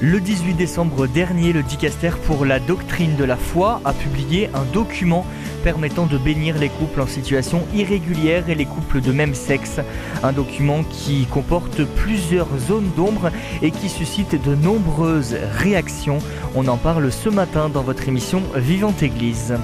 Le 0.00 0.20
18 0.20 0.54
décembre 0.54 1.08
dernier, 1.08 1.52
le 1.52 1.64
Dicaster 1.64 2.12
pour 2.24 2.44
la 2.44 2.60
doctrine 2.60 3.16
de 3.16 3.24
la 3.24 3.36
foi 3.36 3.80
a 3.84 3.92
publié 3.92 4.48
un 4.54 4.62
document 4.72 5.26
permettant 5.64 6.06
de 6.06 6.16
bénir 6.16 6.56
les 6.56 6.68
couples 6.68 7.00
en 7.00 7.08
situation 7.08 7.66
irrégulière 7.74 8.48
et 8.48 8.54
les 8.54 8.64
couples 8.64 9.00
de 9.00 9.10
même 9.10 9.34
sexe. 9.34 9.80
Un 10.22 10.30
document 10.30 10.84
qui 10.84 11.26
comporte 11.26 11.82
plusieurs 11.84 12.58
zones 12.60 12.90
d'ombre 12.96 13.32
et 13.60 13.72
qui 13.72 13.88
suscite 13.88 14.40
de 14.40 14.54
nombreuses 14.54 15.36
réactions. 15.56 16.18
On 16.54 16.68
en 16.68 16.76
parle 16.76 17.10
ce 17.10 17.28
matin 17.28 17.68
dans 17.68 17.82
votre 17.82 18.06
émission 18.06 18.40
Vivante 18.54 19.02
Église. 19.02 19.54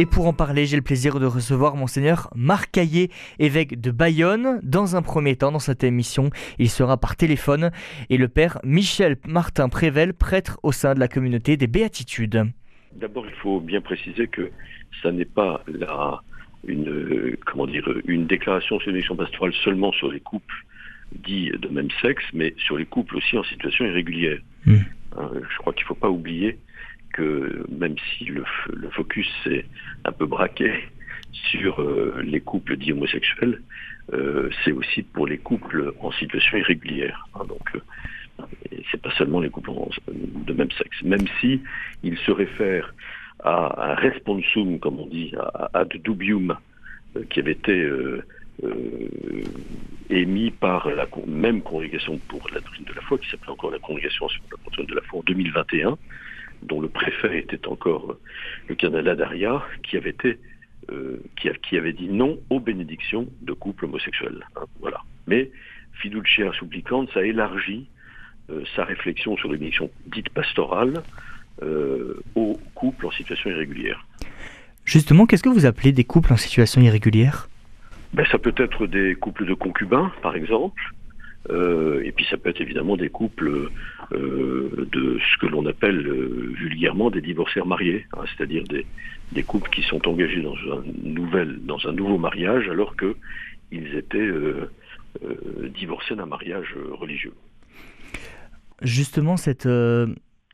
Et 0.00 0.06
pour 0.06 0.26
en 0.26 0.32
parler, 0.32 0.64
j'ai 0.64 0.76
le 0.76 0.82
plaisir 0.82 1.20
de 1.20 1.26
recevoir 1.26 1.76
monseigneur 1.76 2.30
Marc 2.34 2.70
Caillé, 2.70 3.10
évêque 3.38 3.78
de 3.78 3.90
Bayonne. 3.90 4.58
Dans 4.62 4.96
un 4.96 5.02
premier 5.02 5.36
temps, 5.36 5.52
dans 5.52 5.58
cette 5.58 5.84
émission, 5.84 6.30
il 6.58 6.70
sera 6.70 6.96
par 6.96 7.16
téléphone, 7.16 7.70
et 8.08 8.16
le 8.16 8.28
père 8.28 8.58
Michel 8.64 9.18
Martin 9.26 9.68
Prével, 9.68 10.14
prêtre 10.14 10.58
au 10.62 10.72
sein 10.72 10.94
de 10.94 11.00
la 11.00 11.06
communauté 11.06 11.58
des 11.58 11.66
Béatitudes. 11.66 12.46
D'abord, 12.94 13.26
il 13.26 13.34
faut 13.42 13.60
bien 13.60 13.82
préciser 13.82 14.26
que 14.26 14.50
ça 15.02 15.12
n'est 15.12 15.26
pas 15.26 15.62
une, 16.66 17.36
comment 17.44 17.66
dire, 17.66 17.86
une 18.06 18.26
déclaration 18.26 18.80
sur 18.80 18.88
l'élection 18.92 19.16
pastorale 19.16 19.52
seulement 19.62 19.92
sur 19.92 20.10
les 20.10 20.20
couples 20.20 20.64
dits 21.12 21.50
de 21.50 21.68
même 21.68 21.90
sexe, 22.00 22.24
mais 22.32 22.54
sur 22.56 22.78
les 22.78 22.86
couples 22.86 23.18
aussi 23.18 23.36
en 23.36 23.44
situation 23.44 23.84
irrégulière. 23.84 24.38
Hmm. 24.64 24.76
Hein, 25.18 25.30
je 25.34 25.58
crois 25.58 25.74
qu'il 25.74 25.84
ne 25.84 25.88
faut 25.88 25.94
pas 25.94 26.08
oublier 26.08 26.58
que 27.12 27.64
même 27.68 27.96
si 27.98 28.24
le, 28.24 28.44
focus 28.90 29.28
s'est 29.44 29.64
un 30.04 30.12
peu 30.12 30.26
braqué 30.26 30.72
sur 31.32 31.80
euh, 31.80 32.20
les 32.24 32.40
couples 32.40 32.76
dits 32.76 32.92
homosexuels, 32.92 33.62
euh, 34.12 34.50
c'est 34.64 34.72
aussi 34.72 35.02
pour 35.02 35.26
les 35.26 35.38
couples 35.38 35.92
en 36.00 36.10
situation 36.12 36.58
irrégulière. 36.58 37.26
Hein, 37.34 37.44
donc, 37.48 37.74
euh, 37.74 38.46
c'est 38.90 39.00
pas 39.00 39.12
seulement 39.12 39.40
les 39.40 39.50
couples 39.50 39.70
de 40.12 40.52
même 40.52 40.70
sexe. 40.72 41.02
Même 41.02 41.26
si 41.40 41.60
il 42.02 42.16
se 42.18 42.30
réfère 42.30 42.94
à 43.44 43.92
un 43.92 43.94
responsum, 43.94 44.78
comme 44.78 44.98
on 44.98 45.06
dit, 45.06 45.32
à, 45.38 45.70
ad 45.74 45.88
dubium, 45.88 46.56
qui 47.28 47.40
avait 47.40 47.52
été 47.52 47.90
émis 50.10 50.50
par 50.50 50.88
la 50.90 51.06
même 51.26 51.62
congrégation 51.62 52.18
pour 52.28 52.48
la 52.50 52.60
doctrine 52.60 52.84
de 52.84 52.92
la 52.92 53.00
foi, 53.02 53.18
qui 53.18 53.28
s'appelait 53.28 53.50
encore 53.50 53.70
la 53.70 53.78
congrégation 53.78 54.28
sur 54.28 54.42
la 54.50 54.56
doctrine 54.64 54.86
de 54.86 54.94
la 54.94 55.02
foi 55.02 55.20
en 55.20 55.22
2021, 55.22 55.98
dont 56.62 56.80
le 56.80 56.88
préfet 56.88 57.38
était 57.38 57.66
encore 57.68 58.16
le 58.68 58.74
cardinal 58.74 59.16
Daria, 59.16 59.62
qui 59.82 59.96
avait 59.96 60.10
été 60.10 60.38
euh, 60.90 61.22
qui, 61.36 61.76
avait 61.76 61.92
dit 61.92 62.08
non 62.08 62.38
aux 62.50 62.58
bénédictions 62.58 63.28
de 63.42 63.52
couples 63.52 63.84
homosexuels. 63.84 64.46
Hein, 64.56 64.64
voilà. 64.80 65.02
Mais 65.26 65.50
fiducia 65.92 66.52
supplicante, 66.52 67.10
ça 67.12 67.22
élargit 67.22 67.86
euh, 68.50 68.64
sa 68.74 68.84
réflexion 68.84 69.36
sur 69.36 69.52
les 69.52 69.58
bénédictions 69.58 69.90
dites 70.06 70.30
pastorales 70.30 71.02
euh, 71.62 72.20
aux 72.34 72.58
couples 72.74 73.06
en 73.06 73.10
situation 73.10 73.50
irrégulière. 73.50 74.04
Justement, 74.84 75.26
qu'est-ce 75.26 75.42
que 75.42 75.48
vous 75.48 75.66
appelez 75.66 75.92
des 75.92 76.04
couples 76.04 76.32
en 76.32 76.36
situation 76.36 76.80
irrégulière? 76.80 77.48
Ben, 78.14 78.26
Ça 78.32 78.38
peut 78.38 78.54
être 78.56 78.86
des 78.86 79.14
couples 79.14 79.46
de 79.46 79.54
concubins, 79.54 80.10
par 80.22 80.34
exemple, 80.34 80.82
euh, 81.50 82.02
et 82.04 82.12
puis 82.12 82.26
ça 82.28 82.36
peut 82.36 82.48
être 82.50 82.60
évidemment 82.60 82.96
des 82.96 83.08
couples 83.08 83.48
euh, 83.48 83.70
de 84.12 85.18
ce 85.18 85.38
que 85.38 85.46
l'on 85.46 85.64
appelle 85.66 86.06
euh, 86.06 86.52
vulgairement 86.56 87.10
des 87.10 87.20
divorcés 87.20 87.60
mariés, 87.64 88.06
hein, 88.12 88.24
c'est-à-dire 88.36 88.64
des, 88.64 89.42
couples 89.44 89.70
qui 89.70 89.82
sont 89.82 90.06
engagés 90.08 90.42
dans 90.42 90.54
un, 90.54 90.82
nouvel, 91.02 91.60
dans 91.64 91.78
un 91.86 91.92
nouveau 91.92 92.18
mariage 92.18 92.68
alors 92.68 92.94
qu'ils 92.96 93.94
étaient 93.94 94.30
divorcés 95.74 96.14
d'un 96.14 96.26
mariage 96.26 96.74
religieux. 96.92 97.32
Justement, 98.82 99.36
cette 99.36 99.68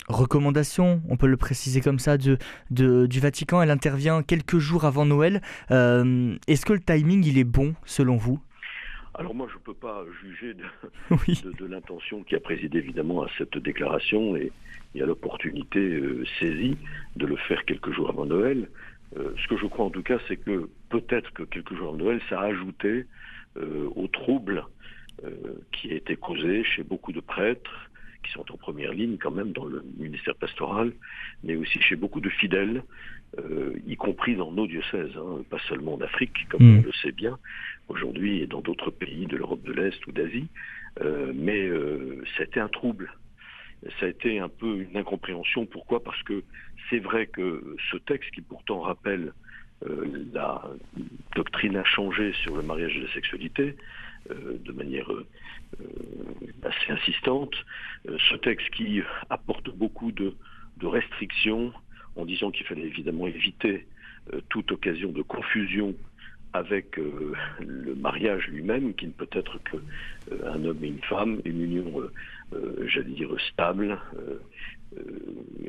recommandation, 0.08 1.02
on 1.08 1.16
peut 1.16 1.26
le 1.26 1.36
préciser 1.36 1.80
comme 1.80 1.98
ça, 1.98 2.16
du 2.16 3.20
Vatican, 3.20 3.60
elle 3.60 3.70
intervient 3.70 4.22
quelques 4.22 4.58
jours 4.58 4.84
avant 4.84 5.04
Noël. 5.04 5.40
Est-ce 5.70 6.64
que 6.64 6.74
le 6.74 6.80
timing, 6.80 7.24
il 7.24 7.38
est 7.38 7.44
bon 7.44 7.74
selon 7.84 8.16
vous? 8.16 8.38
Alors 9.18 9.34
moi, 9.34 9.46
je 9.50 9.54
ne 9.54 9.60
peux 9.60 9.74
pas 9.74 10.04
juger 10.22 10.54
de, 11.14 11.66
l'intention 11.66 12.22
qui 12.22 12.34
a 12.34 12.40
présidé 12.40 12.78
évidemment 12.78 13.22
à 13.22 13.28
cette 13.38 13.56
déclaration 13.58 14.36
et, 14.36 14.52
à 15.00 15.04
l'opportunité 15.04 15.78
euh, 15.78 16.24
saisie 16.38 16.78
de 17.16 17.26
le 17.26 17.36
faire 17.36 17.64
quelques 17.66 17.92
jours 17.92 18.08
avant 18.08 18.24
Noël. 18.24 18.68
Euh, 19.18 19.34
ce 19.42 19.48
que 19.48 19.58
je 19.58 19.66
crois 19.66 19.84
en 19.84 19.90
tout 19.90 20.02
cas, 20.02 20.18
c'est 20.26 20.38
que 20.38 20.70
peut-être 20.88 21.32
que 21.34 21.42
quelques 21.42 21.74
jours 21.74 21.88
avant 21.88 21.98
Noël, 21.98 22.20
ça 22.30 22.40
a 22.40 22.44
ajouté 22.46 23.04
euh, 23.56 23.90
au 23.94 24.06
trouble 24.08 24.64
qui 25.72 25.90
a 25.90 25.94
été 25.94 26.14
causé 26.14 26.62
chez 26.62 26.82
beaucoup 26.82 27.10
de 27.10 27.20
prêtres 27.20 27.90
qui 28.26 28.32
sont 28.32 28.52
en 28.52 28.56
première 28.56 28.92
ligne 28.92 29.16
quand 29.18 29.30
même 29.30 29.52
dans 29.52 29.64
le 29.64 29.84
ministère 29.98 30.34
pastoral, 30.34 30.92
mais 31.44 31.56
aussi 31.56 31.80
chez 31.80 31.96
beaucoup 31.96 32.20
de 32.20 32.28
fidèles, 32.28 32.82
y 33.86 33.96
compris 33.96 34.34
dans 34.34 34.50
nos 34.50 34.66
diocèses, 34.66 35.14
hein, 35.16 35.42
pas 35.50 35.58
seulement 35.68 35.94
en 35.94 36.00
Afrique, 36.00 36.48
comme 36.48 36.62
hmm. 36.62 36.78
on 36.78 36.82
le 36.82 36.92
sait 37.02 37.12
bien, 37.12 37.38
aujourd'hui 37.88 38.40
et 38.40 38.46
dans 38.46 38.60
d'autres 38.60 38.90
pays 38.90 39.26
de 39.26 39.36
l'Europe 39.36 39.62
de 39.62 39.72
l'Est 39.72 40.06
ou 40.06 40.12
d'Asie, 40.12 40.48
euh, 41.00 41.32
mais 41.34 41.66
euh, 41.66 42.22
ça 42.36 42.42
a 42.42 42.46
été 42.46 42.60
un 42.60 42.68
trouble. 42.68 43.12
Ça 44.00 44.06
a 44.06 44.08
été 44.08 44.38
un 44.38 44.48
peu 44.48 44.80
une 44.80 44.96
incompréhension. 44.96 45.66
Pourquoi? 45.66 46.02
Parce 46.02 46.22
que 46.22 46.42
c'est 46.88 46.98
vrai 46.98 47.26
que 47.26 47.76
ce 47.90 47.96
texte 47.98 48.30
qui 48.30 48.40
pourtant 48.40 48.80
rappelle 48.80 49.32
euh, 49.86 50.06
la 50.32 50.62
doctrine 51.34 51.76
a 51.76 51.84
changé 51.84 52.32
sur 52.42 52.56
le 52.56 52.62
mariage 52.62 52.96
et 52.96 53.00
la 53.00 53.12
sexualité 53.12 53.76
de 54.28 54.72
manière 54.72 55.10
assez 56.62 56.92
insistante, 56.92 57.54
ce 58.06 58.36
texte 58.36 58.70
qui 58.70 59.02
apporte 59.30 59.70
beaucoup 59.70 60.12
de, 60.12 60.34
restrictions 60.82 61.72
en 62.16 62.24
disant 62.24 62.50
qu'il 62.50 62.66
fallait 62.66 62.86
évidemment 62.86 63.26
éviter 63.26 63.86
toute 64.48 64.72
occasion 64.72 65.10
de 65.10 65.22
confusion 65.22 65.94
avec 66.56 66.98
euh, 66.98 67.32
le 67.60 67.94
mariage 67.94 68.48
lui-même, 68.48 68.94
qui 68.94 69.06
ne 69.06 69.12
peut 69.12 69.28
être 69.32 69.58
qu'un 69.64 69.78
euh, 70.32 70.70
homme 70.70 70.82
et 70.82 70.88
une 70.88 71.02
femme, 71.02 71.40
une 71.44 71.62
union, 71.62 72.02
euh, 72.54 72.86
j'allais 72.88 73.10
dire, 73.10 73.28
stable, 73.52 73.98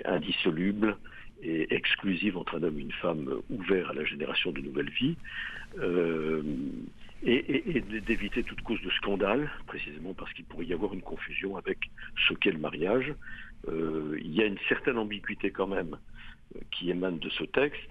indissoluble 0.06 0.96
et 1.42 1.74
exclusive 1.74 2.38
entre 2.38 2.58
un 2.58 2.64
homme 2.64 2.80
et 2.80 2.82
une 2.82 2.92
femme 2.92 3.42
ouvert 3.50 3.92
à 3.92 3.94
la 3.94 4.04
génération 4.04 4.52
de 4.52 4.62
nouvelles 4.62 4.90
vies, 4.90 5.18
et, 7.24 7.84
d'éviter 8.06 8.44
toute 8.44 8.62
cause 8.62 8.82
de 8.82 8.90
scandale, 8.92 9.50
précisément 9.68 10.14
parce 10.14 10.32
qu'il 10.34 10.46
pourrait 10.46 10.66
y 10.66 10.74
avoir 10.74 10.94
une 10.94 11.02
confusion 11.02 11.58
avec 11.58 11.78
ce 12.28 12.34
qu'est 12.34 12.52
le 12.52 12.60
mariage. 12.60 13.14
il 13.68 14.34
y 14.34 14.42
a 14.42 14.46
une 14.46 14.58
certaine 14.70 14.98
ambiguïté 14.98 15.52
quand 15.52 15.68
même 15.68 15.98
qui 16.72 16.90
émane 16.90 17.20
de 17.20 17.30
ce 17.30 17.44
texte, 17.44 17.90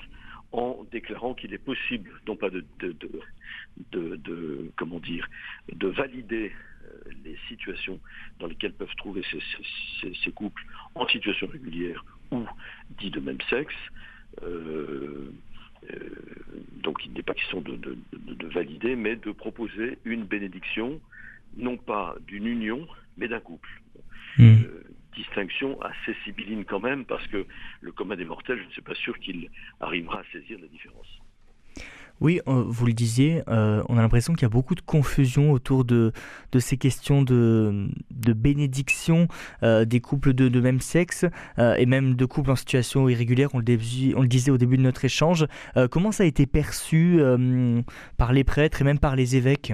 en 0.52 0.86
déclarant 0.90 1.34
qu'il 1.34 1.52
est 1.52 1.58
possible, 1.58 2.10
non 2.26 2.36
pas 2.36 2.50
de, 2.50 2.64
comment 4.76 5.00
dire, 5.00 5.28
de 5.72 5.88
valider 5.88 6.52
euh, 6.84 7.10
les 7.24 7.36
situations 7.48 8.00
dans 8.38 8.46
lesquelles 8.46 8.72
peuvent 8.72 8.94
trouver 8.96 9.22
ces, 9.30 10.32
couples 10.32 10.64
en 10.94 11.06
situation 11.08 11.46
régulière 11.46 12.04
ou 12.31 12.44
dits 12.98 13.10
de 13.10 13.20
même 13.20 13.41
sexe. 13.48 13.75
Euh, 14.42 15.32
euh, 15.91 15.98
donc 16.82 17.04
il 17.04 17.12
n'est 17.12 17.22
pas 17.22 17.34
question 17.34 17.60
de, 17.60 17.97
valider, 18.53 18.97
mais 18.97 19.16
de 19.16 19.31
proposer 19.32 19.98
une 20.04 20.25
bénédiction, 20.25 21.00
non 21.56 21.76
pas 21.76 22.17
d'une 22.26 22.46
union, 22.46 22.87
mais 23.17 23.28
d'un 23.28 23.40
couple. 23.40 23.69
Hmm 24.38 24.62
distinction 25.17 25.81
assez 25.82 26.14
sibylline 26.25 26.64
quand 26.64 26.81
même, 26.81 27.05
parce 27.05 27.26
que 27.28 27.46
le 27.81 27.93
commun 27.93 28.17
des 28.17 28.25
mortels, 28.25 28.58
je 28.58 28.64
ne 28.64 28.70
suis 28.70 28.82
pas 28.82 28.94
sûr 28.94 29.19
qu'il 29.19 29.50
arrivera 29.81 30.20
à 30.20 30.25
saisir 30.32 30.58
la 30.61 30.69
différence. 30.69 31.08
Oui, 32.20 32.40
euh, 32.48 32.64
vous 32.66 32.86
le 32.86 32.92
disiez, 32.92 33.42
euh, 33.48 33.82
on 33.88 33.98
a 33.98 34.02
l'impression 34.02 34.32
qu'il 34.32 34.42
y 34.42 34.46
a 34.46 34.50
beaucoup 34.50 34.74
de 34.74 34.80
confusion 34.80 35.52
autour 35.52 35.84
de, 35.84 36.12
ces 36.58 36.78
questions 36.78 37.22
de, 37.22 37.88
bénédiction 38.10 39.28
euh, 39.62 39.84
des 39.84 40.00
couples 40.00 40.32
de, 40.32 40.60
même 40.60 40.80
sexe 40.80 41.26
et 41.58 41.86
même 41.86 42.14
de 42.14 42.24
couples 42.24 42.50
en 42.50 42.56
situation 42.56 43.08
irrégulière, 43.08 43.50
on 43.54 43.58
le 43.58 44.26
disait 44.26 44.50
au 44.50 44.58
début 44.58 44.76
de 44.76 44.82
notre 44.82 45.04
échange. 45.04 45.46
comment 45.90 46.12
ça 46.12 46.22
a 46.22 46.26
été 46.26 46.46
perçu 46.46 47.20
par 48.16 48.32
les 48.32 48.44
prêtres 48.44 48.80
et 48.80 48.84
même 48.84 48.98
par 48.98 49.16
les 49.16 49.36
évêques? 49.36 49.72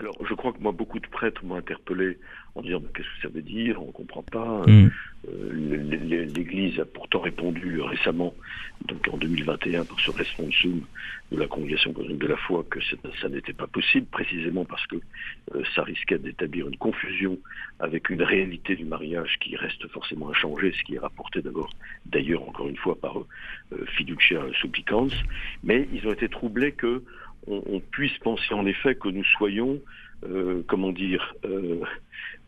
Alors, 0.00 0.16
je 0.26 0.32
crois 0.32 0.54
que 0.54 0.60
moi, 0.60 0.72
beaucoup 0.72 0.98
de 0.98 1.06
prêtres 1.06 1.44
m'ont 1.44 1.56
interpellé 1.56 2.18
en 2.54 2.62
disant 2.62 2.80
qu'est-ce 2.94 3.06
que 3.06 3.22
ça 3.22 3.28
veut 3.28 3.42
dire, 3.42 3.80
on 3.82 3.88
ne 3.88 3.92
comprend 3.92 4.22
pas. 4.22 4.62
Mm. 4.66 4.90
Euh, 5.28 6.26
L'Église 6.34 6.80
a 6.80 6.86
pourtant 6.86 7.20
répondu 7.20 7.82
récemment, 7.82 8.32
donc 8.86 9.06
en 9.12 9.18
2021, 9.18 9.84
par 9.84 10.00
ce 10.00 10.10
responsum 10.10 10.80
de 11.30 11.38
la 11.38 11.46
Congrégation 11.46 11.92
de 11.92 12.26
la 12.26 12.36
foi, 12.38 12.64
que 12.70 12.80
ça 13.20 13.28
n'était 13.28 13.52
pas 13.52 13.66
possible, 13.66 14.06
précisément 14.06 14.64
parce 14.64 14.86
que 14.86 14.96
euh, 15.54 15.62
ça 15.74 15.82
risquait 15.82 16.18
d'établir 16.18 16.66
une 16.66 16.78
confusion 16.78 17.38
avec 17.78 18.08
une 18.08 18.22
réalité 18.22 18.76
du 18.76 18.86
mariage 18.86 19.36
qui 19.40 19.54
reste 19.54 19.86
forcément 19.88 20.30
inchangée, 20.30 20.72
ce 20.78 20.82
qui 20.82 20.94
est 20.94 20.98
rapporté 20.98 21.42
d'abord, 21.42 21.68
d'ailleurs, 22.06 22.48
encore 22.48 22.68
une 22.68 22.78
fois, 22.78 22.98
par 22.98 23.18
euh, 23.18 23.84
Fiducia 23.96 24.40
Supplicans. 24.58 25.10
Mais 25.62 25.86
ils 25.92 26.08
ont 26.08 26.12
été 26.12 26.30
troublés 26.30 26.72
que 26.72 27.04
on, 27.46 27.80
puisse 27.90 28.16
penser 28.18 28.54
en 28.54 28.66
effet 28.66 28.94
que 28.94 29.08
nous 29.08 29.24
soyons, 29.24 29.80
euh, 30.24 30.62
comment 30.66 30.92
dire, 30.92 31.34
euh, 31.44 31.80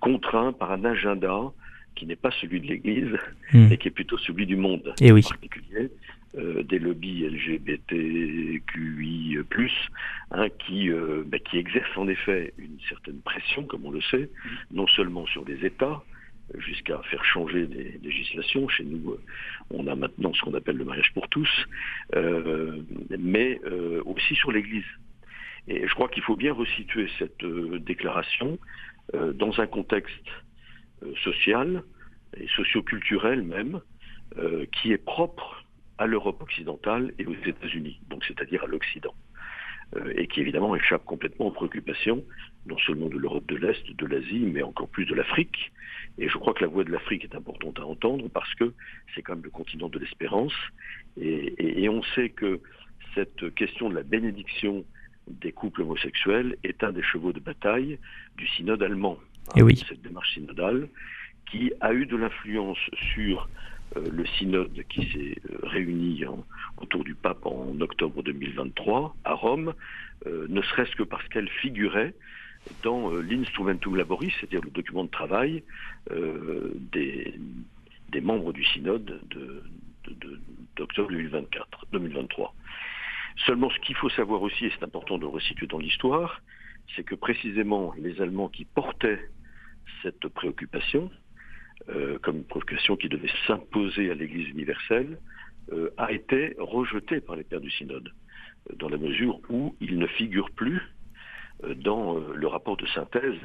contraints 0.01 0.53
par 0.53 0.73
un 0.73 0.85
agenda 0.85 1.53
qui 1.95 2.07
n'est 2.07 2.17
pas 2.17 2.31
celui 2.41 2.61
de 2.61 2.67
l'Église, 2.67 3.17
hmm. 3.53 3.69
mais 3.69 3.77
qui 3.77 3.89
est 3.89 3.93
plutôt 3.93 4.19
celui 4.19 4.47
du 4.47 4.57
monde, 4.57 4.95
Et 5.01 5.11
en 5.11 5.15
oui. 5.15 5.23
particulier 5.23 5.91
euh, 6.39 6.63
des 6.63 6.79
lobbies 6.79 7.27
LGBTQI+, 7.29 8.61
hein, 10.31 10.49
qui, 10.59 10.91
bah, 11.27 11.39
qui 11.39 11.59
exercent 11.59 11.97
en 11.97 12.09
effet 12.09 12.55
une 12.59 12.79
certaine 12.89 13.21
pression, 13.21 13.65
comme 13.65 13.85
on 13.85 13.91
le 13.91 14.01
sait, 14.03 14.31
non 14.71 14.87
seulement 14.87 15.27
sur 15.27 15.45
les 15.45 15.67
États, 15.67 16.03
jusqu'à 16.59 16.99
faire 17.11 17.25
changer 17.25 17.67
des 17.67 17.99
législations. 18.03 18.69
Chez 18.69 18.85
nous, 18.85 19.13
euh, 19.13 19.21
on 19.71 19.87
a 19.87 19.95
maintenant 19.95 20.33
ce 20.35 20.41
qu'on 20.43 20.55
appelle 20.55 20.77
le 20.77 20.85
mariage 20.85 21.13
pour 21.15 21.29
tous, 21.29 21.51
euh, 22.15 22.83
mais 23.19 23.61
euh, 23.65 24.03
aussi 24.05 24.35
sur 24.35 24.53
l'Église. 24.53 24.85
Et 25.69 25.87
je 25.87 25.95
crois 25.95 26.09
qu'il 26.09 26.23
faut 26.23 26.37
bien 26.37 26.53
resituer 26.53 27.09
cette 27.19 27.45
déclaration 27.85 28.59
dans 29.15 29.61
un 29.61 29.67
contexte 29.69 30.27
social 31.23 31.85
et 32.37 32.49
socioculturel 32.49 33.43
même, 33.43 33.81
qui 34.73 34.91
est 34.91 34.99
propre 34.99 35.65
à 35.99 36.07
l'Europe 36.07 36.43
occidentale 36.43 37.13
et 37.21 37.27
aux 37.27 37.37
États-Unis, 37.47 38.01
donc 38.11 38.25
c'est-à-dire 38.25 38.65
à, 38.65 38.67
l'Occident, 38.67 39.15
et 40.15 40.27
qui 40.27 40.41
évidemment 40.41 40.75
échappe 40.75 41.05
complètement 41.05 41.47
aux 41.47 41.51
préoccupations 41.51 42.25
non 42.67 42.79
seulement 42.79 43.09
de 43.09 43.19
l'Europe 43.19 43.47
de 43.47 43.57
l'Est, 43.57 43.91
de 43.91 44.07
l'Asie, 44.07 44.41
mais 44.41 44.63
encore 44.63 44.89
plus 44.89 45.05
de 45.05 45.15
l'Afrique, 45.15 45.73
et 46.19 46.29
je 46.29 46.39
crois 46.39 46.55
que 46.55 46.63
la 46.63 46.69
voix 46.69 46.85
de 46.85 46.91
l'Afrique 46.91 47.25
est 47.25 47.35
importante 47.35 47.79
à 47.79 47.87
entendre 47.87 48.29
parce 48.29 48.53
que 48.55 48.73
c'est 49.15 49.23
quand 49.23 49.35
même 49.35 49.45
le 49.45 49.51
continent 49.51 49.89
de 49.89 49.99
l'espérance. 49.99 50.55
Et, 51.21 51.89
on 51.89 52.03
sait 52.15 52.31
que 52.31 52.61
cette 53.15 53.55
question 53.55 53.89
de 53.91 53.95
la 53.95 54.03
bénédiction 54.03 54.85
des 55.27 55.53
couples 55.53 55.83
homosexuels 55.83 56.57
est 56.65 56.83
un 56.85 56.93
des 56.93 57.03
chevaux 57.03 57.33
de 57.33 57.41
bataille 57.41 57.99
du 58.37 58.47
synode 58.49 58.83
allemand. 58.83 59.19
Et 59.57 59.61
eh 59.61 59.63
oui. 59.63 59.83
Cette 59.89 60.03
démarche 60.03 60.33
synodale 60.35 60.89
qui 61.51 61.73
a 61.81 61.93
eu 61.93 62.07
de 62.07 62.17
l'influence 62.17 62.79
sur 63.15 63.43
euh, 63.43 63.47
le 63.97 64.27
synode 64.27 64.83
qui 64.89 65.03
s'est 65.13 65.37
euh, 65.51 65.59
réuni 65.63 66.25
autour 66.79 67.05
du 67.05 67.15
pape 67.15 67.45
en 67.47 67.81
octobre 67.81 68.23
2023 68.23 69.17
à 69.25 69.35
Rome, 69.35 69.75
euh, 70.27 70.47
ne 70.49 70.63
serait-ce 70.63 70.95
que 70.97 71.03
parce 71.03 71.27
qu'elle 71.29 71.49
figurait 71.49 72.15
dans 72.83 73.13
euh, 73.13 73.23
l'instrumentum 73.23 73.97
laboris, 73.97 74.33
c'est-à-dire 74.39 74.61
le 74.63 74.71
document 74.71 75.05
de 75.05 75.11
travail 75.11 75.63
euh, 76.11 76.73
des, 76.93 77.35
membres 78.21 78.53
du 78.53 78.65
synode 78.65 79.21
d'octobre 80.77 81.09
2024, 81.09 81.87
2023. 81.93 82.55
Seulement, 83.47 83.71
ce 83.71 83.79
qu'il 83.81 83.97
faut 83.97 84.11
savoir 84.11 84.43
aussi, 84.43 84.67
et 84.67 84.73
c'est 84.79 84.85
important 84.85 85.17
de 85.17 85.23
le 85.23 85.29
resituer 85.29 85.67
dans 85.67 85.79
l'histoire, 85.79 86.41
c'est 86.95 87.03
que 87.03 87.15
précisément 87.15 87.95
les 87.99 88.21
Allemands 88.21 88.49
qui 88.49 88.65
portaient 88.65 89.21
cette 90.03 90.29
préoccupation, 90.29 91.11
euh, 91.89 92.19
comme 92.21 92.39
une 92.39 92.45
préoccupation 92.45 92.97
qui 92.97 93.09
devait 93.09 93.31
s'imposer 93.47 94.11
à 94.11 94.15
l'Église 94.15 94.49
universelle, 94.49 95.19
a 95.97 96.13
été 96.13 96.55
rejeté 96.59 97.21
par 97.21 97.37
les 97.37 97.45
pères 97.45 97.61
du 97.61 97.71
synode, 97.71 98.11
dans 98.75 98.89
la 98.89 98.99
mesure 98.99 99.41
où 99.49 99.75
il 99.81 99.99
ne 99.99 100.07
figure 100.07 100.51
plus 100.51 100.83
euh, 101.65 101.75
dans 101.75 102.17
euh, 102.17 102.33
le 102.35 102.47
rapport 102.47 102.77
de 102.77 102.87
synthèse 102.87 103.39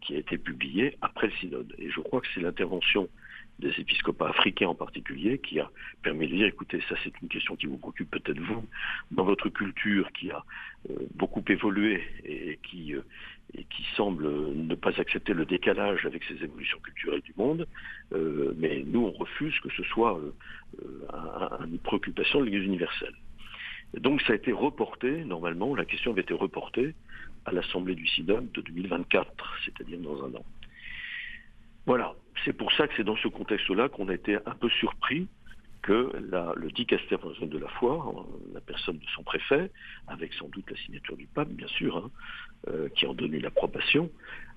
qui 0.00 0.14
a 0.14 0.18
été 0.18 0.36
publié 0.36 0.96
après 1.00 1.28
le 1.28 1.32
synode. 1.34 1.74
Et 1.78 1.90
je 1.90 2.00
crois 2.00 2.20
que 2.20 2.26
c'est 2.34 2.40
l'intervention 2.40 3.08
des 3.58 3.72
épiscopats 3.78 4.28
africains 4.28 4.68
en 4.68 4.74
particulier, 4.74 5.38
qui 5.38 5.60
a 5.60 5.70
permis 6.02 6.26
de 6.28 6.34
dire, 6.36 6.46
écoutez, 6.46 6.80
ça 6.88 6.96
c'est 7.02 7.12
une 7.22 7.28
question 7.28 7.56
qui 7.56 7.66
vous 7.66 7.78
préoccupe 7.78 8.10
peut-être 8.10 8.40
vous, 8.40 8.64
dans 9.10 9.24
votre 9.24 9.48
culture 9.48 10.10
qui 10.12 10.30
a 10.30 10.44
euh, 10.90 10.94
beaucoup 11.14 11.42
évolué 11.48 12.02
et, 12.24 12.58
qui, 12.62 12.94
et 13.56 13.64
qui 13.64 13.84
semble 13.96 14.26
ne 14.26 14.74
pas 14.74 14.98
accepter 15.00 15.32
le 15.34 15.44
décalage 15.44 16.04
avec 16.04 16.24
ces 16.24 16.42
évolutions 16.42 16.78
culturelles 16.80 17.22
du 17.22 17.34
monde, 17.36 17.66
mais 18.56 18.84
nous 18.86 19.06
on 19.06 19.12
refuse 19.12 19.58
que 19.60 19.70
ce 19.70 19.82
soit 19.84 20.20
une 21.64 21.78
préoccupation 21.78 22.40
de 22.40 22.46
l'Église 22.46 22.64
universelle. 22.64 23.14
donc 23.98 24.20
ça 24.22 24.32
a 24.32 24.36
été 24.36 24.52
reporté, 24.52 25.24
normalement, 25.24 25.74
la 25.74 25.84
question 25.84 26.12
avait 26.12 26.22
été 26.22 26.34
reportée 26.34 26.94
à 27.44 27.52
l'Assemblée 27.52 27.94
du 27.94 28.06
Synode 28.06 28.50
de 28.52 28.60
2024, 28.62 29.58
c'est-à-dire 29.64 29.98
dans 29.98 30.24
un 30.24 30.34
an. 30.34 30.44
Voilà, 31.86 32.14
c'est 32.44 32.52
pour 32.52 32.72
ça 32.72 32.88
que 32.88 32.94
c'est 32.96 33.04
dans 33.04 33.16
ce 33.16 33.28
contexte-là 33.28 33.88
qu'on 33.88 34.08
a 34.08 34.14
été 34.14 34.36
un 34.36 34.54
peu 34.54 34.68
surpris 34.68 35.28
que 35.84 36.10
le 36.56 36.70
dicaster 36.70 37.16
de 37.42 37.58
la 37.58 37.68
foi, 37.68 38.26
la 38.54 38.60
personne 38.62 38.96
de 38.96 39.06
son 39.14 39.22
préfet, 39.22 39.70
avec 40.08 40.32
sans 40.32 40.48
doute 40.48 40.70
la 40.70 40.76
signature 40.78 41.16
du 41.16 41.26
pape, 41.26 41.50
bien 41.50 41.66
sûr, 41.68 41.98
hein, 41.98 42.10
euh, 42.68 42.88
qui 42.96 43.06
en 43.06 43.12
donné 43.12 43.38
l'approbation, 43.38 44.10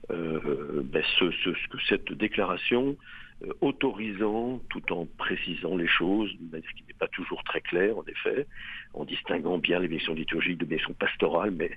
euh, 0.09 0.81
ben 0.85 1.03
que 1.19 1.77
cette 1.89 2.13
déclaration 2.13 2.95
euh, 3.43 3.51
autorisant, 3.59 4.61
tout 4.69 4.93
en 4.93 5.05
précisant 5.17 5.75
les 5.75 5.87
choses, 5.87 6.31
d'une 6.37 6.49
manière 6.49 6.73
qui 6.73 6.85
n'est 6.87 6.93
pas 6.93 7.09
toujours 7.09 7.43
très 7.43 7.59
claire, 7.59 7.97
en 7.97 8.05
effet, 8.05 8.47
en 8.93 9.03
distinguant 9.03 9.57
bien 9.57 9.79
les 9.79 9.89
missions 9.89 10.13
liturgiques 10.13 10.59
de 10.59 10.65
missions 10.65 10.93
pastorales, 10.93 11.51
mais 11.51 11.71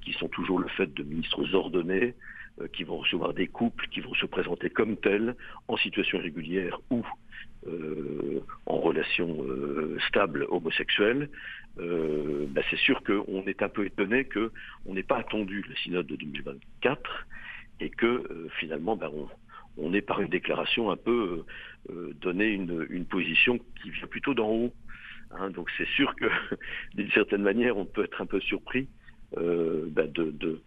qui 0.00 0.14
sont 0.14 0.28
toujours 0.28 0.58
le 0.58 0.68
fait 0.68 0.92
de 0.94 1.02
ministres 1.02 1.54
ordonnés, 1.54 2.14
qui 2.72 2.84
vont 2.84 2.98
recevoir 2.98 3.34
des 3.34 3.48
couples, 3.48 3.86
qui 3.88 4.00
vont 4.00 4.14
se 4.14 4.26
présenter 4.26 4.70
comme 4.70 4.96
tels, 4.96 5.34
en 5.68 5.76
situation 5.76 6.18
régulière 6.18 6.80
ou 6.90 7.04
euh, 7.66 8.40
en 8.66 8.78
relation 8.78 9.42
euh, 9.42 9.98
stable 10.08 10.46
homosexuelle, 10.50 11.30
bah, 11.76 12.62
c'est 12.70 12.78
sûr 12.78 13.02
qu'on 13.02 13.42
est 13.46 13.62
un 13.62 13.68
peu 13.68 13.84
étonné 13.84 14.26
qu'on 14.26 14.94
n'ait 14.94 15.02
pas 15.02 15.18
attendu 15.18 15.64
le 15.68 15.74
synode 15.74 16.06
de 16.06 16.14
2024 16.14 17.26
et 17.80 17.90
que 17.90 18.48
finalement 18.60 18.96
bah, 18.96 19.10
on, 19.76 19.92
ait 19.92 20.00
par 20.00 20.20
une 20.20 20.28
déclaration 20.28 20.92
un 20.92 20.96
peu 20.96 21.44
donné 22.20 22.46
une, 22.50 23.04
position 23.06 23.58
qui 23.82 23.90
vient 23.90 24.06
plutôt 24.06 24.34
d'en 24.34 24.48
haut. 24.48 24.72
Hein. 25.32 25.50
donc 25.50 25.68
c'est 25.76 25.88
sûr 25.88 26.14
que 26.14 26.26
d'une 26.94 27.10
certaine 27.10 27.42
manière 27.42 27.76
on 27.76 27.86
peut 27.86 28.04
être 28.04 28.22
un 28.22 28.26
peu 28.26 28.38
surpris 28.38 28.86
euh, 29.38 29.86
ben, 29.88 30.10
de, 30.12 30.30
de, 30.30 30.60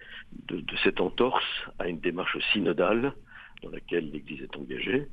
cette 0.84 1.00
entorse 1.00 1.46
à 1.80 1.88
une 1.88 2.00
démarche 2.00 2.38
synodale 2.52 3.14
dans 3.64 3.70
laquelle 3.70 4.12
l'Église 4.12 4.42
est 4.42 4.58
engagée 4.58 5.08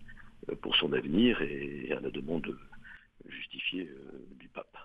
euh, 0.50 0.54
pour 0.61 0.75
son 0.76 0.92
avenir 0.92 1.40
et, 1.40 1.92
à 1.96 2.00
la 2.00 2.11
demande 2.11 2.56
justifiée 3.28 3.88
euh, 3.88 4.18
du 4.40 4.49
pape. 4.49 4.76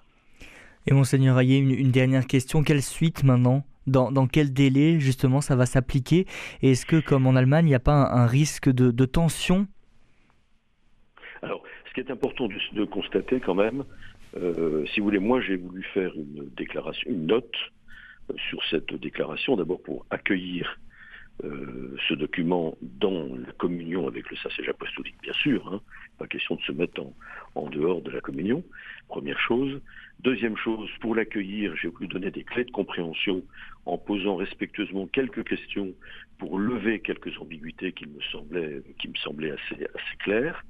Et 0.86 0.94
monseigneur 0.94 1.40
Ayé, 1.40 1.58
une, 1.58 1.92
dernière 1.92 2.28
question. 2.28 2.64
Quelle 2.64 2.82
suite 2.82 3.24
maintenant? 3.24 3.66
Dans, 3.88 4.28
quel 4.28 4.54
délai 4.54 5.00
justement 5.00 5.42
ça 5.42 5.56
va 5.56 5.66
s'appliquer? 5.66 6.28
Et 6.62 6.72
est-ce 6.72 6.86
que 6.86 7.00
comme 7.00 7.26
en 7.26 7.36
Allemagne, 7.36 7.66
il 7.66 7.70
n'y 7.70 7.76
a 7.76 7.80
pas 7.80 8.08
un, 8.12 8.28
risque 8.28 8.70
de, 8.70 9.06
tension? 9.06 9.68
Alors, 11.42 11.64
ce 11.88 11.94
qui 11.94 12.02
est 12.02 12.12
important 12.12 12.48
de, 12.48 12.86
constater 12.86 13.40
quand 13.40 13.56
même, 13.56 13.84
si 14.94 15.00
vous 15.00 15.06
voulez, 15.06 15.18
moi 15.18 15.42
j'ai 15.42 15.56
voulu 15.56 15.82
faire 15.92 16.14
une 16.14 16.50
déclaration, 16.56 17.10
une 17.10 17.26
note 17.26 17.56
sur 18.50 18.64
cette 18.70 18.94
déclaration, 18.94 19.56
d'abord 19.56 19.82
pour 19.82 20.06
accueillir 20.10 20.78
euh, 21.46 21.96
ce 22.10 22.14
document 22.16 22.78
dans 22.82 23.28
la 23.34 23.54
communion 23.54 24.08
avec 24.08 24.30
le 24.30 24.36
sacerdage 24.38 24.70
apostolique, 24.70 25.16
bien 25.22 25.34
sûr. 25.34 25.74
Hein, 25.74 25.80
pas 26.18 26.28
question 26.28 26.56
de 26.56 26.62
se 26.62 26.74
mettre 26.74 27.02
en, 27.56 27.70
dehors 27.70 28.02
de 28.02 28.12
la 28.12 28.20
communion, 28.20 28.62
première 29.08 29.40
chose. 29.40 29.80
Deuxième 30.20 30.58
chose, 30.58 30.90
pour 31.00 31.16
l'accueillir, 31.16 31.74
j'ai 31.78 31.88
voulu 31.88 32.08
donner 32.08 32.30
des 32.30 32.44
clés 32.44 32.66
de 32.66 32.72
compréhension 32.72 33.42
en 33.86 33.98
posant 33.98 34.36
respectueusement 34.36 35.08
quelques 35.08 35.48
questions 35.48 35.94
pour 36.40 36.60
lever 36.60 37.00
quelques 37.00 37.38
ambiguïtés 37.40 37.94
qui 37.94 38.06
me 38.06 38.20
semblaient, 38.34 38.82
qui 39.00 39.08
me 39.08 39.16
semblaient 39.16 39.52
assez, 39.52 39.86
assez 39.86 40.18
claires. 40.20 40.66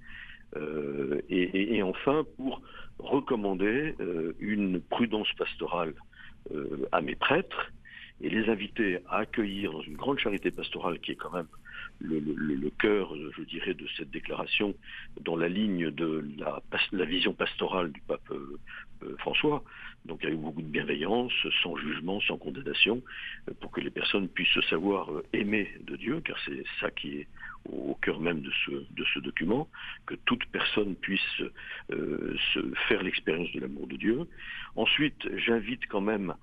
Euh, 0.56 1.20
et, 1.30 1.82
enfin, 1.82 2.26
pour 2.38 2.62
recommander 3.00 3.96
euh, 4.00 4.34
une 4.40 4.82
prudence 4.82 5.32
pastorale 5.34 5.94
à 6.92 7.02
mes 7.02 7.16
prêtres 7.16 7.72
et 8.22 8.30
les 8.30 8.50
inviter 8.50 9.00
à 9.10 9.20
accueillir 9.20 9.72
dans 9.72 9.82
une 9.82 9.96
grande 9.96 10.20
charité 10.20 10.52
pastorale 10.52 11.00
qui 11.00 11.12
est 11.12 11.16
quand 11.16 11.32
même 11.32 11.48
le, 12.02 12.70
cœur, 12.80 13.14
je 13.38 13.44
dirais, 13.44 13.74
de 13.74 13.86
cette 13.98 14.10
déclaration 14.10 14.74
dans 15.22 15.36
la 15.36 15.50
ligne 15.50 15.92
de 15.92 16.26
la, 16.92 17.06
vision 17.06 17.34
pastorale 17.34 17.92
du 17.92 18.02
pape 18.02 18.22
euh, 18.32 18.58
euh, 19.04 19.16
François, 19.18 19.64
donc 20.06 20.24
avec 20.24 20.40
beaucoup 20.40 20.62
de 20.62 20.68
bienveillance, 20.68 21.34
sans 21.62 21.76
jugement, 21.76 22.22
sans 22.22 22.38
condamnation, 22.38 23.02
euh, 23.50 23.54
pour 23.60 23.72
que 23.72 23.82
les 23.82 23.90
personnes 23.90 24.30
puissent 24.30 24.54
se 24.54 24.62
savoir 24.62 25.10
aimer 25.34 25.70
de 25.82 25.96
Dieu, 25.96 26.22
car 26.24 26.38
c'est 26.46 26.64
ça 26.80 26.90
qui 26.92 27.20
est 27.20 27.28
au, 27.66 27.96
cœur 28.02 28.20
même 28.20 28.42
de 28.42 28.52
ce, 28.66 28.72
de 28.72 29.06
ce 29.14 29.20
document, 29.20 29.68
que 30.06 30.16
toute 30.26 30.46
personne 30.48 30.96
puisse 30.96 31.22
se 31.90 32.74
faire 32.88 33.04
l'expérience 33.04 33.52
de 33.54 33.60
l'amour 33.60 33.88
de 33.88 33.98
Dieu. 33.98 34.28
Ensuite, 34.76 35.28
j'invite 35.38 35.86
quand 35.88 36.02
même 36.02 36.34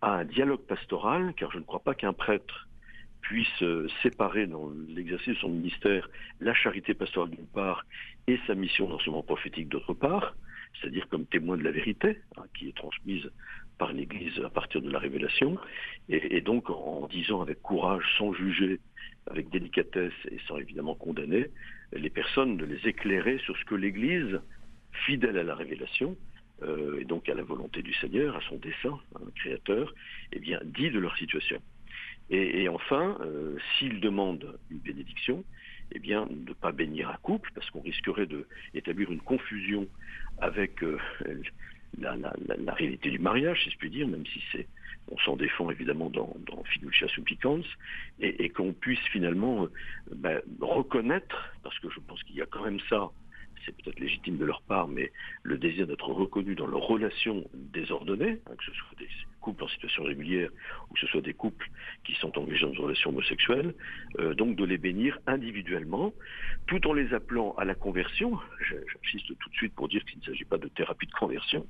à 0.00 0.18
un 0.18 0.24
dialogue 0.24 0.64
pastoral, 0.66 1.34
car 1.36 1.50
je 1.52 1.58
ne 1.58 1.64
crois 1.64 1.80
pas 1.80 1.94
qu'un 1.94 2.12
prêtre 2.12 2.68
puisse 3.20 3.62
euh, 3.62 3.88
séparer 4.02 4.46
dans 4.46 4.70
l'exercice 4.88 5.34
de 5.34 5.40
son 5.40 5.48
ministère 5.48 6.08
la 6.40 6.54
charité 6.54 6.94
pastorale 6.94 7.30
d'une 7.30 7.46
part 7.46 7.84
et 8.26 8.38
sa 8.46 8.54
mission 8.54 8.88
d'enseignement 8.88 9.22
prophétique 9.22 9.68
d'autre 9.68 9.92
part, 9.92 10.34
c'est-à-dire 10.80 11.08
comme 11.08 11.26
témoin 11.26 11.56
de 11.56 11.62
la 11.62 11.70
vérité, 11.70 12.18
hein, 12.36 12.44
qui 12.56 12.68
est 12.68 12.76
transmise 12.76 13.28
par 13.76 13.92
l'Église 13.92 14.38
à 14.44 14.50
partir 14.50 14.82
de 14.82 14.90
la 14.90 14.98
révélation, 14.98 15.58
et, 16.08 16.40
donc 16.40 16.68
en 16.70 17.06
disant 17.08 17.42
avec 17.42 17.62
courage, 17.62 18.02
sans 18.18 18.32
juger, 18.32 18.80
avec 19.30 19.50
délicatesse 19.50 20.12
et 20.30 20.38
sans 20.46 20.58
évidemment 20.58 20.94
condamner, 20.94 21.48
les 21.92 22.10
personnes 22.10 22.56
de 22.56 22.64
les 22.64 22.88
éclairer 22.88 23.38
sur 23.38 23.56
ce 23.56 23.64
que 23.64 23.74
l'Église, 23.74 24.40
fidèle 25.06 25.38
à 25.38 25.42
la 25.42 25.54
révélation, 25.54 26.16
euh, 26.62 27.00
et 27.00 27.04
donc 27.04 27.28
à 27.28 27.34
la 27.34 27.42
volonté 27.42 27.82
du 27.82 27.94
Seigneur, 27.94 28.36
à 28.36 28.40
son 28.48 28.56
dessein, 28.56 28.98
un 29.14 29.22
hein, 29.22 29.30
créateur, 29.36 29.94
eh 30.32 30.40
bien, 30.40 30.58
dit 30.64 30.90
de 30.90 30.98
leur 30.98 31.16
situation. 31.16 31.60
Et, 32.30 32.68
enfin, 32.68 33.16
euh, 33.22 33.56
s'il 33.78 34.00
demande 34.00 34.58
une 34.70 34.78
bénédiction, 34.78 35.44
eh 35.92 35.98
bien, 35.98 36.28
ne 36.28 36.52
pas 36.52 36.72
bénir 36.72 37.08
un 37.08 37.16
couple, 37.22 37.50
parce 37.54 37.70
qu'on 37.70 37.80
risquerait 37.80 38.28
d'établir 38.74 39.10
une 39.10 39.20
confusion 39.20 39.88
avec 40.38 40.82
euh, 40.82 40.98
la, 41.98 42.74
réalité 42.74 43.10
du 43.10 43.18
mariage, 43.18 43.64
si 43.64 43.70
je 43.70 43.78
puis 43.78 43.88
dire, 43.88 44.06
même 44.06 44.26
si 44.26 44.42
c'est 44.52 44.66
on 45.10 45.18
s'en 45.18 45.36
défend 45.36 45.70
évidemment 45.70 46.10
dans, 46.10 46.34
dans 46.46 46.62
Fiducia 46.64 47.08
Supplicans, 47.08 47.62
et, 48.20 48.48
qu'on 48.50 48.72
puisse 48.72 49.00
finalement 49.12 49.64
euh, 49.64 49.70
ben, 50.14 50.40
reconnaître, 50.60 51.52
parce 51.62 51.78
que 51.78 51.88
je 51.90 52.00
pense 52.00 52.22
qu'il 52.24 52.36
y 52.36 52.42
a 52.42 52.46
quand 52.46 52.64
même 52.64 52.80
ça 52.88 53.10
c'est 53.64 53.76
peut-être 53.76 54.00
légitime 54.00 54.36
de 54.36 54.44
leur 54.44 54.62
part, 54.62 54.88
mais 54.88 55.12
le 55.42 55.58
désir 55.58 55.86
d'être 55.86 56.08
reconnu 56.08 56.54
dans 56.54 56.66
leurs 56.66 56.86
relations 56.86 57.48
désordonnées, 57.54 58.40
hein, 58.46 58.52
que 58.56 58.64
ce 58.64 58.72
soit 58.72 58.98
des 58.98 59.08
couples 59.40 59.64
en 59.64 59.68
situation 59.68 60.02
régulière 60.04 60.50
ou 60.88 60.94
que 60.94 61.00
ce 61.00 61.06
soit 61.06 61.20
des 61.20 61.34
couples 61.34 61.70
qui 62.04 62.14
sont 62.14 62.36
engagés 62.38 62.66
dans 62.66 62.72
une 62.72 62.80
relation 62.80 63.10
homosexuelle, 63.10 63.74
euh, 64.18 64.34
donc 64.34 64.56
de 64.56 64.64
les 64.64 64.78
bénir 64.78 65.18
individuellement, 65.26 66.12
tout 66.66 66.86
en 66.86 66.92
les 66.92 67.12
appelant 67.14 67.54
à 67.56 67.64
la 67.64 67.74
conversion. 67.74 68.38
J'insiste 68.68 69.38
tout 69.38 69.48
de 69.48 69.54
suite 69.54 69.74
pour 69.74 69.88
dire 69.88 70.04
qu'il 70.04 70.18
ne 70.20 70.24
s'agit 70.24 70.44
pas 70.44 70.58
de 70.58 70.68
thérapie 70.68 71.06
de 71.06 71.12
conversion, 71.12 71.66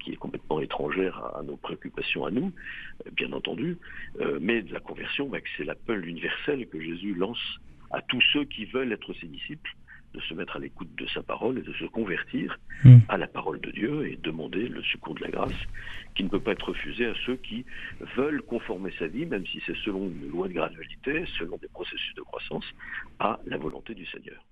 qui 0.00 0.12
est 0.12 0.16
complètement 0.16 0.60
étrangère 0.60 1.24
à, 1.36 1.42
nos 1.42 1.56
préoccupations 1.56 2.24
à 2.24 2.30
nous, 2.30 2.52
euh, 3.06 3.10
bien 3.12 3.32
entendu, 3.32 3.78
euh, 4.20 4.38
mais 4.40 4.62
de 4.62 4.72
la 4.72 4.80
conversion, 4.80 5.30
c'est 5.56 5.64
l'appel 5.64 6.06
universel 6.06 6.66
que 6.68 6.80
Jésus 6.80 7.14
lance 7.14 7.58
à 7.90 8.00
tous 8.02 8.22
ceux 8.32 8.44
qui 8.44 8.64
veulent 8.64 8.92
être 8.92 9.12
ses 9.14 9.26
disciples 9.26 9.70
de 10.14 10.20
se 10.20 10.34
mettre 10.34 10.56
à 10.56 10.58
l'écoute 10.58 10.94
de 10.96 11.06
sa 11.08 11.22
parole 11.22 11.58
et 11.58 11.62
de 11.62 11.72
se 11.74 11.84
convertir 11.84 12.58
hmm. 12.84 12.98
à 13.08 13.16
la 13.16 13.26
parole 13.26 13.60
de 13.60 13.70
Dieu 13.70 14.06
et 14.06 14.18
demander 14.22 14.68
le 14.68 14.82
secours 14.84 15.14
de 15.14 15.22
la 15.22 15.30
grâce 15.30 15.52
qui 16.14 16.24
ne 16.24 16.28
peut 16.28 16.40
pas 16.40 16.52
être 16.52 16.68
refusé 16.68 17.06
à 17.06 17.14
ceux 17.26 17.36
qui 17.36 17.64
veulent 18.16 18.42
conformer 18.42 18.92
sa 18.98 19.06
vie, 19.06 19.26
même 19.26 19.46
si 19.46 19.62
c'est 19.66 19.76
selon 19.84 20.08
une 20.08 20.28
loi 20.28 20.48
de 20.48 20.54
gradualité, 20.54 21.24
selon 21.38 21.56
des 21.56 21.68
processus 21.68 22.14
de 22.14 22.22
croissance, 22.22 22.64
à 23.18 23.40
la 23.46 23.56
volonté 23.56 23.94
du 23.94 24.06
Seigneur. 24.06 24.44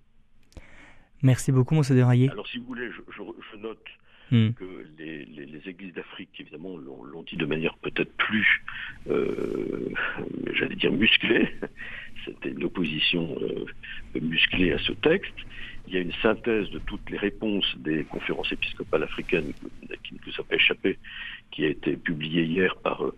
Merci 1.23 1.53
beaucoup, 1.53 1.75
Monseigneur 1.75 2.09
Rayet. 2.09 2.31
Alors, 2.31 2.47
si 2.49 2.59
vous 2.59 2.65
voulez, 2.65 2.91
je, 2.91 3.57
note 3.59 3.85
hmm. 4.31 4.53
que 4.53 4.87
les, 4.99 5.27
églises 5.67 5.93
d'Afrique, 5.93 6.31
évidemment, 6.39 6.77
l'ont 6.79 7.23
dit 7.23 7.37
de 7.37 7.45
manière 7.45 7.77
peut-être 7.79 8.13
plus, 8.17 8.63
euh, 9.11 9.91
j'allais 10.55 10.77
dire, 10.77 10.93
musclée. 10.93 11.51
C'était 12.25 12.51
une 12.51 12.65
opposition 12.65 13.37
euh, 13.43 14.21
musclée 14.21 14.73
à 14.73 14.79
ce 14.79 14.93
texte. 14.93 15.35
Il 15.87 15.95
y 15.95 15.97
a 15.97 16.01
une 16.01 16.13
synthèse 16.23 16.71
de 16.71 16.79
toutes 16.79 17.09
les 17.11 17.19
réponses 17.19 17.75
des 17.79 18.05
conférences 18.05 18.53
épiscopales 18.53 19.03
africaines 19.03 19.53
qui 20.05 20.15
ne 20.15 20.19
nous 20.25 20.33
a 20.39 20.43
pas 20.45 20.55
échappé, 20.55 20.99
qui 21.51 21.65
a 21.65 21.69
été 21.69 21.97
publiée 21.97 22.45
hier 22.45 22.77
par 22.77 23.05
euh, 23.05 23.17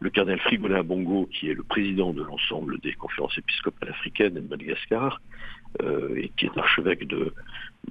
le 0.00 0.10
cardinal 0.10 0.40
Frigolin 0.40 0.82
Bongo, 0.82 1.28
qui 1.32 1.50
est 1.50 1.54
le 1.54 1.62
président 1.62 2.12
de 2.12 2.22
l'ensemble 2.22 2.78
des 2.80 2.92
conférences 2.94 3.36
épiscopales 3.36 3.90
africaines 3.90 4.34
de 4.34 4.40
Madagascar, 4.40 5.20
euh, 5.82 6.14
et 6.16 6.30
qui 6.36 6.46
est 6.46 6.58
archevêque 6.58 7.06
de, 7.06 7.34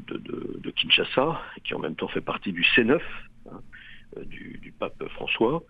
de, 0.08 0.72
Kinshasa, 0.72 1.42
et 1.58 1.62
qui 1.62 1.74
en 1.75 1.80
même 1.80 1.96
temps 1.96 2.08
fait 2.08 2.22
partie 2.22 2.51
du 2.51 2.63
C9, 2.63 3.00
hein, 3.51 3.60
du, 4.25 4.74
pape 4.80 5.03
François, 5.10 5.63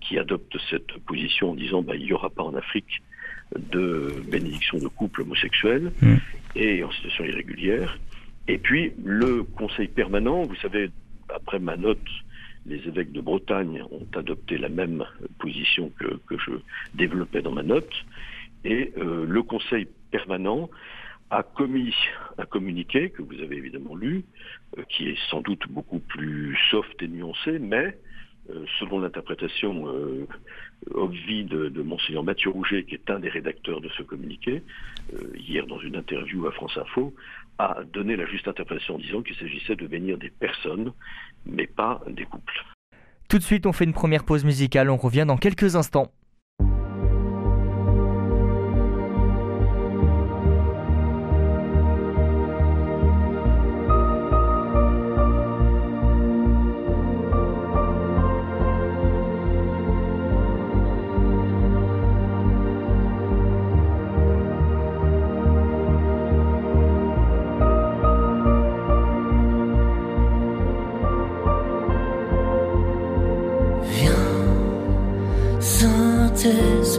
qui 0.00 0.18
adopte 0.18 0.56
cette 0.70 0.92
position 1.06 1.50
en 1.50 1.54
disant 1.54 1.82
bah, 1.82 1.94
il 1.94 2.04
n'y 2.04 2.12
aura 2.12 2.30
pas 2.30 2.42
en 2.42 2.54
Afrique 2.54 3.02
de 3.56 4.14
bénédiction 4.30 4.78
de 4.78 4.88
couple 4.88 5.22
homosexuels 5.22 5.92
mm. 6.00 6.16
Et 6.54 6.82
en 6.84 6.90
situation 6.92 7.24
irrégulière. 7.24 7.98
Et 8.48 8.58
puis 8.58 8.92
le 9.02 9.44
Conseil 9.44 9.88
permanent, 9.88 10.42
vous 10.42 10.56
savez, 10.56 10.90
après 11.28 11.58
ma 11.58 11.76
note, 11.76 11.98
les 12.66 12.76
évêques 12.86 13.12
de 13.12 13.20
Bretagne 13.20 13.82
ont 13.90 14.06
adopté 14.14 14.58
la 14.58 14.68
même 14.68 15.04
position 15.38 15.90
que, 15.98 16.36
je 16.38 16.52
développais 16.94 17.42
dans 17.42 17.52
ma 17.52 17.62
note, 17.62 17.92
et 18.64 18.92
euh, 18.96 19.26
le 19.26 19.42
Conseil 19.42 19.88
permanent 20.10 20.70
a 21.30 21.42
commis 21.42 21.94
un 22.38 22.44
communiqué 22.44 23.10
que 23.10 23.22
vous 23.22 23.40
avez 23.40 23.56
évidemment 23.56 23.96
lu, 23.96 24.24
euh, 24.78 24.82
qui 24.88 25.08
est 25.08 25.18
sans 25.30 25.40
doute 25.40 25.66
beaucoup 25.68 25.98
plus 25.98 26.56
soft 26.70 27.00
et 27.02 27.08
nuancé, 27.08 27.58
mais 27.58 27.98
euh, 28.50 28.64
selon 28.78 29.00
l'interprétation 29.00 29.86
obvie 30.90 31.44
de, 31.44 31.68
de, 31.68 31.82
Monseigneur 31.82 32.24
Mathieu 32.24 32.50
Rouget, 32.50 32.84
qui 32.84 32.94
est 32.94 33.10
un 33.10 33.20
des 33.20 33.28
rédacteurs 33.28 33.80
de 33.80 33.88
ce 33.96 34.02
communiqué, 34.02 34.62
euh, 35.14 35.32
hier 35.36 35.66
dans 35.66 35.78
une 35.78 35.96
interview 35.96 36.46
à 36.46 36.52
France 36.52 36.76
Info, 36.76 37.14
a 37.58 37.82
donné 37.92 38.16
la 38.16 38.26
juste 38.26 38.48
interprétation 38.48 38.96
en 38.96 38.98
disant 38.98 39.22
qu'il 39.22 39.36
s'agissait 39.36 39.76
de 39.76 39.86
bénir 39.86 40.18
des 40.18 40.30
personnes, 40.30 40.92
mais 41.46 41.66
pas 41.66 42.00
des 42.08 42.24
couples. 42.24 42.64
Tout 43.28 43.38
de 43.38 43.42
suite, 43.42 43.66
on 43.66 43.72
fait 43.72 43.84
une 43.84 43.94
première 43.94 44.24
pause 44.24 44.44
musicale, 44.44 44.90
on 44.90 44.96
revient 44.96 45.24
dans 45.26 45.36
quelques 45.36 45.76
instants. 45.76 46.12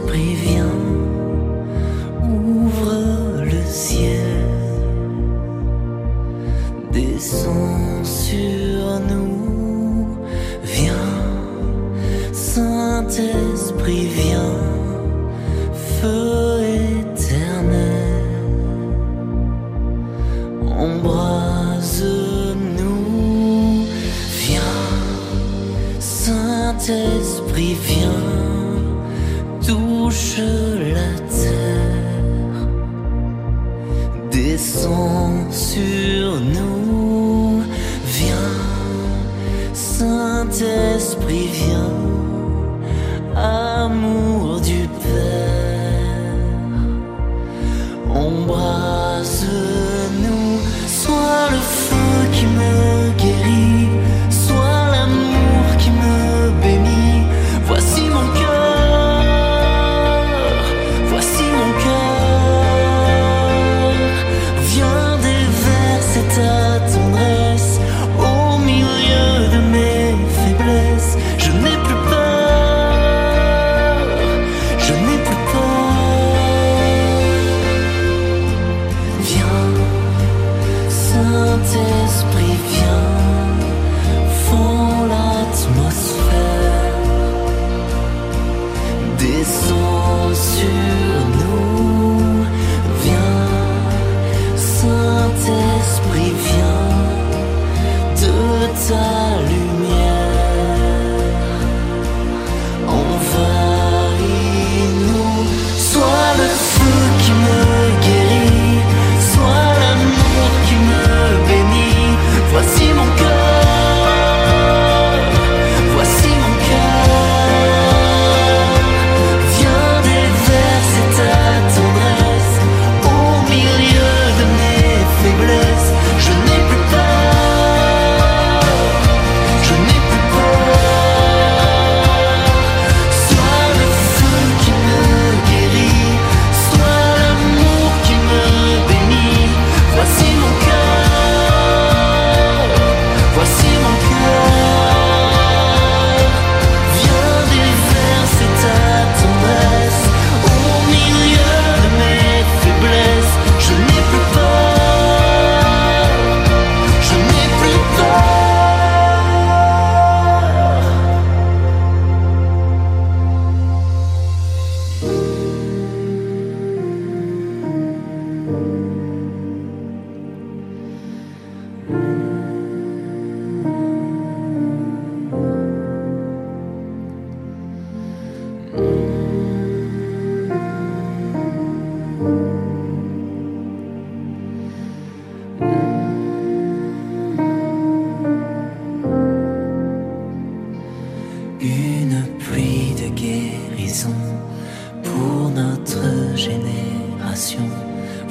prévu. 0.06 0.53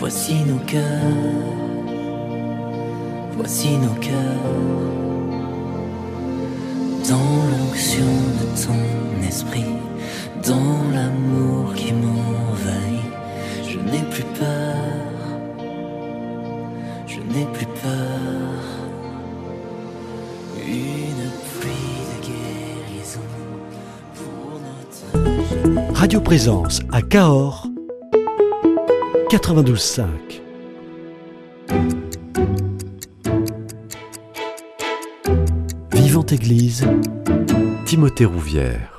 Voici 0.05 0.35
nos 0.43 0.59
cœurs, 0.65 0.81
voici 3.37 3.77
nos 3.77 3.93
cœurs, 4.01 4.11
dans 7.09 7.39
l'onction 7.51 8.11
de 8.37 8.65
ton 8.65 9.25
esprit, 9.25 9.63
dans 10.45 10.91
l'amour 10.93 11.73
qui 11.73 11.93
m'envahit, 11.93 13.13
je 13.65 13.79
n'ai 13.79 14.03
plus 14.11 14.25
peur, 14.37 14.75
je 17.07 17.19
n'ai 17.19 17.45
plus 17.53 17.65
peur. 17.65 18.59
Une 20.67 21.31
pluie 21.61 22.03
de 22.11 22.27
guérison 22.27 23.21
pour 24.15 24.59
notre 24.59 25.97
Radio 25.97 26.19
Présence 26.19 26.81
à 26.91 27.01
Cahors 27.01 27.69
92.5. 29.33 30.05
Vivante 35.91 36.31
Église, 36.33 36.85
Timothée 37.83 38.25
Rouvière. 38.25 38.92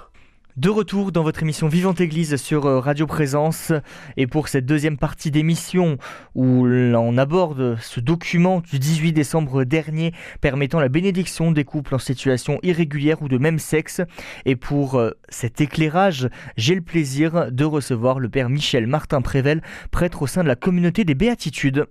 De 0.56 0.68
retour 0.68 1.10
dans 1.10 1.24
votre 1.24 1.42
émission 1.42 1.66
Vivante 1.66 2.00
Église 2.00 2.36
sur 2.36 2.66
euh, 2.66 2.78
Radio 2.78 3.08
Présence 3.08 3.72
et 4.16 4.28
pour 4.28 4.46
cette 4.46 4.64
deuxième 4.64 4.96
partie 4.96 5.32
d'émission 5.32 5.98
où 6.36 6.64
l'on 6.64 7.18
aborde 7.18 7.76
ce 7.80 7.98
document 7.98 8.60
du 8.60 8.78
18 8.78 9.12
décembre 9.12 9.64
dernier 9.64 10.12
permettant 10.40 10.78
la 10.78 10.88
bénédiction 10.88 11.50
des 11.50 11.64
couples 11.64 11.96
en 11.96 11.98
situation 11.98 12.60
irrégulière 12.62 13.20
ou 13.20 13.26
de 13.26 13.36
même 13.36 13.58
sexe 13.58 14.00
et 14.44 14.54
pour 14.54 14.94
euh, 14.94 15.10
cet 15.28 15.60
éclairage 15.60 16.28
j'ai 16.56 16.76
le 16.76 16.82
plaisir 16.82 17.50
de 17.50 17.64
recevoir 17.64 18.20
le 18.20 18.28
père 18.28 18.48
Michel 18.48 18.86
Martin 18.86 19.22
Prével 19.22 19.60
prêtre 19.90 20.22
au 20.22 20.28
sein 20.28 20.44
de 20.44 20.48
la 20.48 20.54
communauté 20.56 21.04
des 21.04 21.16
béatitudes. 21.16 21.86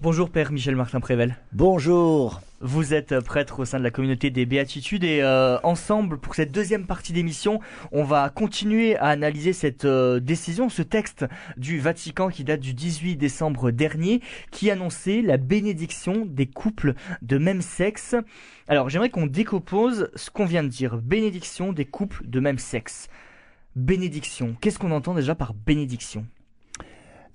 Bonjour 0.00 0.30
Père 0.30 0.52
Michel 0.52 0.76
Martin 0.76 1.00
Prével. 1.00 1.36
Bonjour. 1.52 2.40
Vous 2.60 2.94
êtes 2.94 3.20
prêtre 3.20 3.60
au 3.60 3.64
sein 3.66 3.78
de 3.78 3.84
la 3.84 3.90
communauté 3.90 4.30
des 4.30 4.46
Béatitudes 4.46 5.04
et 5.04 5.20
euh, 5.22 5.58
ensemble, 5.62 6.18
pour 6.18 6.34
cette 6.34 6.52
deuxième 6.52 6.86
partie 6.86 7.12
d'émission, 7.12 7.60
on 7.92 8.02
va 8.02 8.30
continuer 8.30 8.96
à 8.96 9.08
analyser 9.08 9.52
cette 9.52 9.84
euh, 9.84 10.20
décision, 10.20 10.70
ce 10.70 10.80
texte 10.80 11.26
du 11.58 11.78
Vatican 11.80 12.30
qui 12.30 12.44
date 12.44 12.60
du 12.60 12.72
18 12.72 13.16
décembre 13.16 13.70
dernier, 13.72 14.22
qui 14.52 14.70
annonçait 14.70 15.20
la 15.20 15.36
bénédiction 15.36 16.24
des 16.24 16.46
couples 16.46 16.94
de 17.20 17.36
même 17.36 17.60
sexe. 17.60 18.16
Alors 18.68 18.88
j'aimerais 18.88 19.10
qu'on 19.10 19.26
décompose 19.26 20.10
ce 20.14 20.30
qu'on 20.30 20.46
vient 20.46 20.62
de 20.62 20.68
dire, 20.68 20.96
bénédiction 20.96 21.74
des 21.74 21.84
couples 21.84 22.26
de 22.26 22.40
même 22.40 22.58
sexe. 22.58 23.08
Bénédiction, 23.74 24.56
qu'est-ce 24.62 24.78
qu'on 24.78 24.92
entend 24.92 25.12
déjà 25.12 25.34
par 25.34 25.52
bénédiction? 25.52 26.26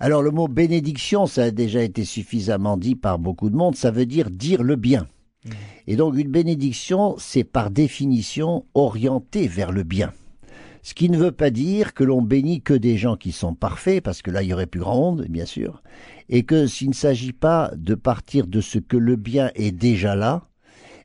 Alors 0.02 0.24
le 0.24 0.32
mot 0.32 0.48
bénédiction, 0.48 1.28
ça 1.28 1.44
a 1.44 1.52
déjà 1.52 1.84
été 1.84 2.06
suffisamment 2.06 2.76
dit 2.76 2.96
par 2.96 3.20
beaucoup 3.20 3.52
de 3.52 3.56
monde, 3.56 3.76
ça 3.76 3.92
veut 3.92 4.08
dire 4.08 4.32
dire 4.32 4.64
le 4.64 4.76
bien. 4.76 5.06
Mmh. 5.46 5.50
Et 5.86 5.96
donc 5.96 6.18
une 6.18 6.32
bénédiction, 6.32 7.16
c'est 7.20 7.44
par 7.44 7.70
définition 7.70 8.66
orienté 8.74 9.48
vers 9.48 9.72
le 9.72 9.84
bien. 9.84 10.12
Ce 10.82 10.96
qui 10.96 11.08
ne 11.12 11.20
veut 11.20 11.32
pas 11.32 11.52
dire 11.52 11.94
que 11.94 12.04
l'on 12.04 12.24
bénit 12.24 12.62
que 12.62 12.74
des 12.74 12.98
gens 12.98 13.16
qui 13.16 13.32
sont 13.32 13.54
parfaits, 13.54 14.04
parce 14.04 14.24
que 14.24 14.32
là 14.32 14.42
il 14.42 14.50
y 14.50 14.54
aurait 14.54 14.66
plus 14.66 14.80
grand 14.80 14.96
monde, 14.96 15.28
bien 15.30 15.46
sûr, 15.46 15.84
et 16.30 16.42
que 16.42 16.66
s'il 16.66 16.90
ne 16.90 16.96
s'agit 16.96 17.34
pas 17.34 17.72
de 17.76 17.94
partir 17.94 18.48
de 18.48 18.60
ce 18.60 18.80
que 18.80 18.98
le 18.98 19.16
bien 19.16 19.52
est 19.54 19.72
déjà 19.72 20.16
là, 20.16 20.48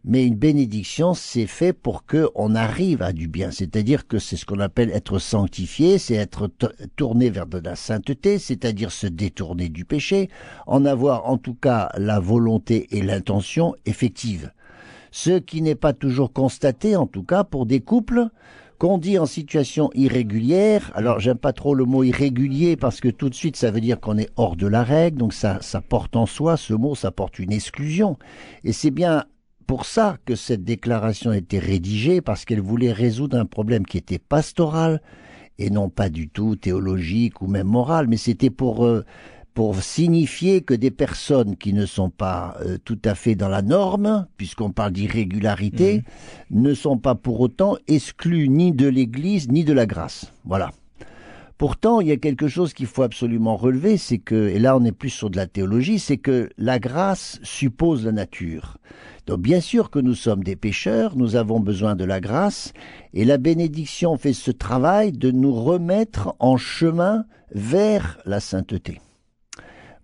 mais 0.07 0.25
une 0.25 0.37
bénédiction, 0.37 1.15
c'est 1.15 1.49
fait 1.49 1.73
pour 1.73 2.07
que 2.07 2.31
on 2.37 2.55
arrive 2.55 3.03
à 3.03 3.13
du 3.13 3.27
bien. 3.27 3.51
C'est-à-dire 3.51 4.07
que 4.07 4.21
c'est 4.21 4.37
ce 4.37 4.47
qu'on 4.47 4.61
appelle 4.61 4.91
être 4.91 5.19
sanctifié, 5.19 5.99
c'est 5.99 6.15
être 6.15 6.49
tourné 6.95 7.29
vers 7.29 7.47
de 7.47 7.59
la 7.59 7.75
sainteté, 7.75 8.39
c'est-à-dire 8.39 8.93
se 8.93 9.09
détourner 9.09 9.69
du 9.69 9.85
péché, 9.85 10.31
en 10.69 10.85
avoir 10.85 11.29
en 11.29 11.39
tout 11.39 11.55
cas 11.55 11.91
la 11.99 12.21
volonté 12.21 12.87
et 12.97 13.03
l'intention 13.03 13.75
effective. 13.85 14.53
Ce 15.11 15.39
qui 15.41 15.61
n'est 15.61 15.75
pas 15.75 15.93
toujours 15.93 16.33
constaté, 16.33 16.95
en 16.95 17.09
tout 17.09 17.25
cas 17.25 17.43
pour 17.43 17.67
des 17.67 17.81
couples 17.81 18.29
qu'on 18.79 18.99
dit 18.99 19.19
en 19.19 19.27
situation 19.27 19.91
irrégulière. 19.95 20.93
Alors 20.95 21.19
j'aime 21.19 21.39
pas 21.39 21.53
trop 21.53 21.75
le 21.75 21.85
mot 21.85 22.05
irrégulier 22.05 22.77
parce 22.77 23.01
que 23.01 23.09
tout 23.09 23.29
de 23.29 23.35
suite 23.35 23.57
ça 23.57 23.73
veut 23.73 23.81
dire 23.81 23.99
qu'on 23.99 24.19
est 24.19 24.31
hors 24.37 24.55
de 24.55 24.69
la 24.69 24.85
règle, 24.85 25.19
donc 25.19 25.33
ça, 25.33 25.59
ça 25.63 25.81
porte 25.81 26.15
en 26.15 26.27
soi, 26.27 26.57
ce 26.57 26.75
mot, 26.75 26.95
ça 26.95 27.11
porte 27.11 27.41
une 27.41 27.53
exclusion. 27.53 28.19
Et 28.63 28.73
c'est 28.73 28.93
bien 28.93 29.25
pour 29.67 29.85
ça 29.85 30.19
que 30.25 30.35
cette 30.35 30.65
déclaration 30.65 31.31
a 31.31 31.37
été 31.37 31.59
rédigée, 31.59 32.21
parce 32.21 32.45
qu'elle 32.45 32.61
voulait 32.61 32.93
résoudre 32.93 33.39
un 33.39 33.47
problème 33.47 33.85
qui 33.85 33.99
était 33.99 34.19
pastoral 34.19 35.01
et 35.59 35.71
non 35.71 35.89
pas 35.89 36.09
du 36.09 36.29
tout 36.29 36.57
théologique 36.57 37.41
ou 37.41 37.47
même 37.47 37.67
moral, 37.67 38.09
mais 38.09 38.19
c'était 38.19 38.51
pour 38.51 38.85
euh, 38.85 39.05
pour 39.55 39.83
signifier 39.83 40.61
que 40.61 40.75
des 40.75 40.91
personnes 40.91 41.57
qui 41.57 41.73
ne 41.73 41.87
sont 41.87 42.11
pas 42.11 42.59
euh, 42.61 42.77
tout 42.85 42.99
à 43.07 43.15
fait 43.15 43.35
dans 43.35 43.49
la 43.49 43.63
norme, 43.63 44.27
puisqu'on 44.37 44.71
parle 44.71 44.93
d'irrégularité, 44.93 46.03
mmh. 46.51 46.61
ne 46.61 46.75
sont 46.75 46.99
pas 46.99 47.15
pour 47.15 47.41
autant 47.41 47.79
exclues 47.89 48.51
ni 48.51 48.73
de 48.73 48.87
l'Église 48.87 49.49
ni 49.51 49.65
de 49.65 49.73
la 49.73 49.87
grâce. 49.87 50.31
Voilà. 50.45 50.73
Pourtant, 51.57 52.03
il 52.03 52.09
y 52.09 52.13
a 52.13 52.19
quelque 52.19 52.49
chose 52.49 52.75
qu'il 52.75 52.85
faut 52.85 53.03
absolument 53.03 53.57
relever, 53.57 53.97
c'est 53.97 54.19
que, 54.19 54.49
et 54.49 54.59
là 54.59 54.77
on 54.77 54.85
est 54.85 54.93
plus 54.93 55.09
sur 55.09 55.31
de 55.31 55.39
la 55.39 55.47
théologie, 55.47 55.99
c'est 55.99 56.19
que 56.19 56.51
la 56.59 56.79
grâce 56.79 57.41
suppose 57.43 58.05
la 58.05 58.13
nature. 58.13 58.77
Donc 59.27 59.41
bien 59.41 59.61
sûr 59.61 59.91
que 59.91 59.99
nous 59.99 60.15
sommes 60.15 60.45
des 60.45 60.55
pécheurs, 60.55 61.17
nous 61.17 61.35
avons 61.35 61.59
besoin 61.59 61.97
de 61.97 62.05
la 62.05 62.21
grâce, 62.21 62.73
et 63.13 63.25
la 63.25 63.39
bénédiction 63.39 64.17
fait 64.17 64.33
ce 64.33 64.53
travail 64.53 65.11
de 65.11 65.33
nous 65.33 65.53
remettre 65.53 66.37
en 66.39 66.57
chemin 66.57 67.25
vers 67.53 68.19
la 68.25 68.39
sainteté. 68.39 69.01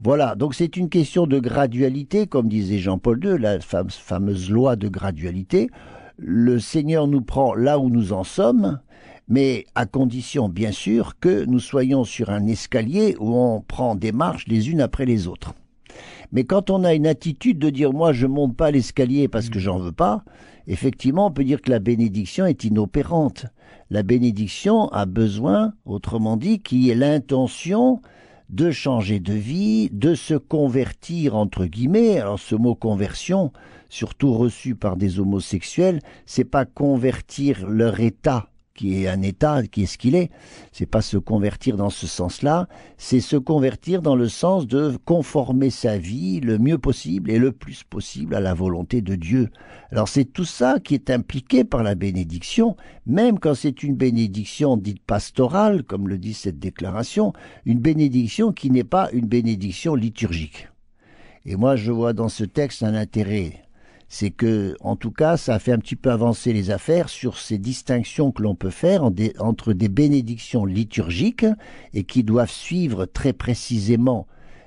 Voilà, 0.00 0.34
donc 0.34 0.56
c'est 0.56 0.76
une 0.76 0.88
question 0.88 1.28
de 1.28 1.38
gradualité, 1.38 2.26
comme 2.26 2.48
disait 2.48 2.78
Jean-Paul 2.78 3.24
II, 3.24 3.38
la 3.38 3.60
fameuse 3.60 4.50
loi 4.50 4.74
de 4.74 4.88
gradualité. 4.88 5.70
Le 6.16 6.58
Seigneur 6.58 7.06
nous 7.06 7.22
prend 7.22 7.54
là 7.54 7.78
où 7.78 7.88
nous 7.90 8.12
en 8.12 8.24
sommes, 8.24 8.80
mais 9.28 9.64
à 9.76 9.86
condition 9.86 10.48
bien 10.48 10.72
sûr 10.72 11.20
que 11.20 11.44
nous 11.44 11.60
soyons 11.60 12.02
sur 12.02 12.30
un 12.30 12.48
escalier 12.48 13.14
où 13.20 13.36
on 13.36 13.60
prend 13.60 13.94
des 13.94 14.10
marches 14.10 14.48
les 14.48 14.70
unes 14.70 14.80
après 14.80 15.04
les 15.04 15.28
autres. 15.28 15.54
Mais 16.32 16.44
quand 16.44 16.70
on 16.70 16.82
a 16.84 16.94
une 16.94 17.06
attitude 17.06 17.58
de 17.58 17.70
dire 17.70 17.92
moi 17.92 18.12
je 18.12 18.26
monte 18.26 18.56
pas 18.56 18.70
l'escalier 18.70 19.28
parce 19.28 19.50
que 19.50 19.58
j'en 19.58 19.78
veux 19.78 19.92
pas, 19.92 20.24
effectivement 20.66 21.26
on 21.26 21.30
peut 21.30 21.44
dire 21.44 21.60
que 21.60 21.70
la 21.70 21.78
bénédiction 21.78 22.46
est 22.46 22.64
inopérante. 22.64 23.46
La 23.90 24.02
bénédiction 24.02 24.88
a 24.88 25.04
besoin, 25.04 25.74
autrement 25.84 26.38
dit, 26.38 26.60
qui 26.60 26.88
est 26.88 26.94
l'intention 26.94 28.00
de 28.48 28.70
changer 28.70 29.20
de 29.20 29.32
vie, 29.32 29.90
de 29.92 30.14
se 30.14 30.34
convertir 30.34 31.36
entre 31.36 31.66
guillemets. 31.66 32.18
Alors 32.18 32.38
ce 32.38 32.54
mot 32.54 32.74
conversion, 32.74 33.52
surtout 33.88 34.32
reçu 34.32 34.74
par 34.74 34.96
des 34.96 35.20
homosexuels, 35.20 36.00
c'est 36.24 36.44
pas 36.44 36.64
convertir 36.64 37.68
leur 37.68 38.00
état 38.00 38.51
qui 38.74 39.02
est 39.02 39.08
un 39.08 39.22
état, 39.22 39.62
qui 39.66 39.82
est 39.82 39.86
ce 39.86 39.98
qu'il 39.98 40.14
est. 40.14 40.30
C'est 40.72 40.86
pas 40.86 41.02
se 41.02 41.16
convertir 41.16 41.76
dans 41.76 41.90
ce 41.90 42.06
sens-là, 42.06 42.68
c'est 42.96 43.20
se 43.20 43.36
convertir 43.36 44.02
dans 44.02 44.16
le 44.16 44.28
sens 44.28 44.66
de 44.66 44.96
conformer 45.04 45.70
sa 45.70 45.98
vie 45.98 46.40
le 46.40 46.58
mieux 46.58 46.78
possible 46.78 47.30
et 47.30 47.38
le 47.38 47.52
plus 47.52 47.84
possible 47.84 48.34
à 48.34 48.40
la 48.40 48.54
volonté 48.54 49.00
de 49.00 49.14
Dieu. 49.14 49.50
Alors 49.90 50.08
c'est 50.08 50.24
tout 50.24 50.44
ça 50.44 50.78
qui 50.82 50.94
est 50.94 51.10
impliqué 51.10 51.64
par 51.64 51.82
la 51.82 51.94
bénédiction, 51.94 52.76
même 53.06 53.38
quand 53.38 53.54
c'est 53.54 53.82
une 53.82 53.94
bénédiction 53.94 54.76
dite 54.76 55.02
pastorale, 55.02 55.82
comme 55.82 56.08
le 56.08 56.18
dit 56.18 56.34
cette 56.34 56.58
déclaration, 56.58 57.32
une 57.66 57.80
bénédiction 57.80 58.52
qui 58.52 58.70
n'est 58.70 58.84
pas 58.84 59.10
une 59.12 59.26
bénédiction 59.26 59.94
liturgique. 59.94 60.68
Et 61.44 61.56
moi 61.56 61.76
je 61.76 61.90
vois 61.90 62.12
dans 62.12 62.28
ce 62.28 62.44
texte 62.44 62.82
un 62.82 62.94
intérêt 62.94 63.62
c'est 64.14 64.30
que, 64.30 64.76
en 64.80 64.94
tout 64.94 65.10
cas, 65.10 65.38
ça 65.38 65.54
a 65.54 65.58
fait 65.58 65.72
un 65.72 65.78
petit 65.78 65.96
peu 65.96 66.10
avancer 66.10 66.52
les 66.52 66.70
affaires 66.70 67.08
sur 67.08 67.38
ces 67.38 67.56
distinctions 67.56 68.30
que 68.30 68.42
l'on 68.42 68.54
peut 68.54 68.68
faire 68.68 69.04
entre 69.38 69.72
des 69.72 69.88
bénédictions 69.88 70.66
liturgiques 70.66 71.46
et 71.94 72.04
qui 72.04 72.22
doivent 72.22 72.50
suivre 72.50 73.06
très 73.06 73.32
précisément 73.32 74.26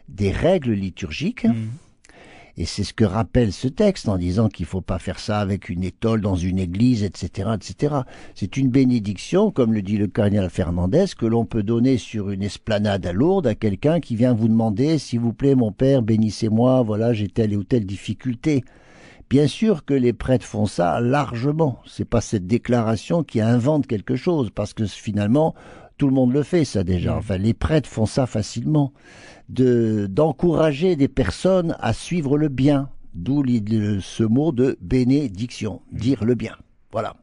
des 0.09 0.31
règles 0.31 0.71
liturgiques. 0.71 1.45
Mmh. 1.45 1.53
Et 2.57 2.65
c'est 2.65 2.83
ce 2.83 2.95
que 2.95 3.05
rappelle 3.05 3.53
ce 3.53 3.67
texte 3.67 4.09
en 4.09 4.17
disant 4.17 4.49
qu'il 4.49 4.63
ne 4.63 4.69
faut 4.69 4.81
pas 4.81 4.97
faire 4.97 5.19
ça 5.19 5.41
avec 5.41 5.69
une 5.69 5.83
étole 5.83 6.21
dans 6.21 6.35
une 6.35 6.57
église, 6.57 7.03
etc., 7.03 7.49
etc. 7.53 7.97
C'est 8.33 8.57
une 8.57 8.69
bénédiction, 8.69 9.51
comme 9.51 9.73
le 9.73 9.83
dit 9.83 9.97
le 9.97 10.07
cardinal 10.07 10.49
Fernandez, 10.49 11.05
que 11.15 11.27
l'on 11.27 11.45
peut 11.45 11.61
donner 11.61 11.99
sur 11.99 12.31
une 12.31 12.41
esplanade 12.41 13.05
à 13.05 13.13
Lourdes 13.13 13.45
à 13.45 13.53
quelqu'un 13.53 13.99
qui 13.99 14.15
vient 14.15 14.33
vous 14.33 14.47
demander, 14.47 14.97
s'il 14.97 15.19
vous 15.19 15.33
plaît, 15.33 15.53
mon 15.53 15.71
père, 15.71 16.01
bénissez-moi, 16.01 16.81
voilà, 16.81 17.13
j'ai 17.13 17.27
telle 17.27 17.55
ou 17.55 17.63
telle 17.63 17.85
difficulté. 17.85 18.63
Bien 19.29 19.47
sûr 19.47 19.85
que 19.85 19.93
les 19.93 20.13
prêtres 20.13 20.45
font 20.45 20.65
ça 20.67 20.99
largement. 21.01 21.79
C'est 21.85 22.07
pas 22.07 22.21
cette 22.21 22.45
déclaration 22.47 23.23
qui 23.23 23.41
invente 23.41 23.87
quelque 23.87 24.15
chose, 24.15 24.51
parce 24.53 24.73
que 24.73 24.85
finalement, 24.85 25.55
tout 25.97 26.07
le 26.07 26.13
monde 26.13 26.33
le 26.33 26.43
fait, 26.43 26.65
ça 26.65 26.83
déjà. 26.83 27.15
Enfin, 27.17 27.37
les 27.37 27.53
prêtres 27.53 27.89
font 27.89 28.05
ça 28.05 28.27
facilement. 28.27 28.93
De, 29.49 30.07
d'encourager 30.09 30.95
des 30.95 31.07
personnes 31.07 31.75
à 31.79 31.93
suivre 31.93 32.37
le 32.37 32.49
bien. 32.49 32.89
D'où 33.13 33.43
ce 34.01 34.23
mot 34.23 34.51
de 34.51 34.77
bénédiction. 34.81 35.81
Dire 35.91 36.25
le 36.25 36.35
bien. 36.35 36.55
Voilà. 36.91 37.15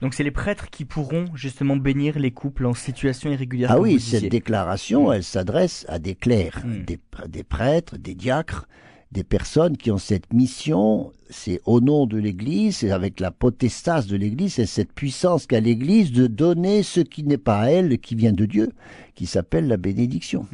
Donc 0.00 0.14
c'est 0.14 0.24
les 0.24 0.30
prêtres 0.30 0.70
qui 0.70 0.84
pourront 0.84 1.26
justement 1.34 1.76
bénir 1.76 2.18
les 2.18 2.30
couples 2.30 2.66
en 2.66 2.74
situation 2.74 3.30
irrégulière. 3.30 3.70
Ah 3.72 3.78
oui, 3.78 4.00
cette 4.00 4.28
déclaration, 4.28 5.12
elle 5.12 5.22
s'adresse 5.22 5.84
à 5.88 5.98
des 5.98 6.14
clercs, 6.14 6.64
Mm. 6.64 6.84
des 7.28 7.44
prêtres, 7.44 7.96
des 7.98 8.14
diacres, 8.14 8.66
des 9.10 9.24
personnes 9.24 9.76
qui 9.78 9.90
ont 9.90 9.98
cette 9.98 10.32
mission, 10.34 11.12
c'est 11.30 11.60
au 11.64 11.80
nom 11.80 12.06
de 12.06 12.18
l'Église, 12.18 12.78
c'est 12.78 12.90
avec 12.90 13.20
la 13.20 13.30
potestas 13.30 14.02
de 14.06 14.16
l'Église, 14.16 14.54
c'est 14.54 14.66
cette 14.66 14.92
puissance 14.92 15.46
qu'a 15.46 15.60
l'Église 15.60 16.12
de 16.12 16.26
donner 16.26 16.82
ce 16.82 17.00
qui 17.00 17.22
n'est 17.24 17.38
pas 17.38 17.60
à 17.60 17.70
elle, 17.70 17.98
qui 17.98 18.14
vient 18.14 18.32
de 18.32 18.44
Dieu, 18.44 18.70
qui 19.14 19.26
s'appelle 19.26 19.66
la 19.66 19.78
bénédiction. 19.78 20.46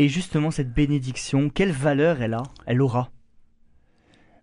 Et 0.00 0.08
justement 0.08 0.50
cette 0.50 0.72
bénédiction, 0.74 1.48
quelle 1.48 1.72
valeur 1.72 2.22
elle 2.22 2.34
a 2.34 2.42
Elle 2.66 2.82
aura? 2.82 3.10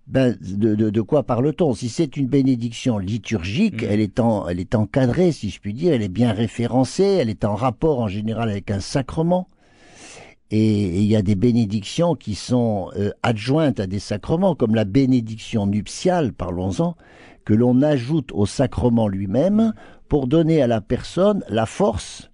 Ben, 0.07 0.37
de, 0.39 0.73
de- 0.75 0.89
de 0.89 1.01
quoi 1.01 1.23
parle-t-on? 1.23 1.73
Si 1.73 1.89
c'est 1.89 2.15
une 2.15 2.27
bénédiction 2.27 2.97
liturgique, 2.97 3.83
Mm. 3.83 3.87
elle, 3.89 3.99
est 3.99 4.19
en, 4.21 4.47
elle 4.47 4.61
est 4.61 4.73
encadrée, 4.73 5.33
si 5.33 5.49
je 5.49 5.59
puis 5.59 5.73
dire, 5.73 5.91
elle 5.93 6.01
est 6.01 6.07
bien 6.07 6.31
référencée, 6.31 7.03
elle 7.03 7.29
est 7.29 7.43
en 7.43 7.55
rapport 7.55 7.99
en 7.99 8.07
général 8.07 8.49
avec 8.49 8.71
un 8.71 8.79
sacrement. 8.79 9.49
Et 10.49 10.99
il 10.99 11.05
y 11.05 11.15
a 11.15 11.21
des 11.21 11.35
bénédictions 11.35 12.15
qui 12.15 12.35
sont 12.35 12.89
euh, 12.95 13.11
adjointes 13.21 13.79
à 13.79 13.87
des 13.87 13.99
sacrements, 13.99 14.55
comme 14.55 14.75
la 14.75 14.85
bénédiction 14.85 15.67
nuptiale, 15.67 16.31
parlons-en, 16.31 16.95
que 17.43 17.53
l'on 17.53 17.81
ajoute 17.81 18.31
au 18.33 18.45
sacrement 18.45 19.07
lui-même 19.07 19.73
pour 20.07 20.27
donner 20.27 20.61
à 20.61 20.67
la 20.67 20.79
personne 20.79 21.43
la 21.49 21.65
force 21.65 22.29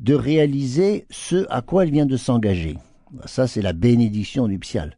de 0.00 0.14
réaliser 0.14 1.06
ce 1.10 1.46
à 1.50 1.62
quoi 1.62 1.84
elle 1.84 1.92
vient 1.92 2.06
de 2.06 2.16
s'engager. 2.16 2.78
Ça, 3.26 3.46
c'est 3.46 3.62
la 3.62 3.72
bénédiction 3.72 4.48
nuptiale. 4.48 4.96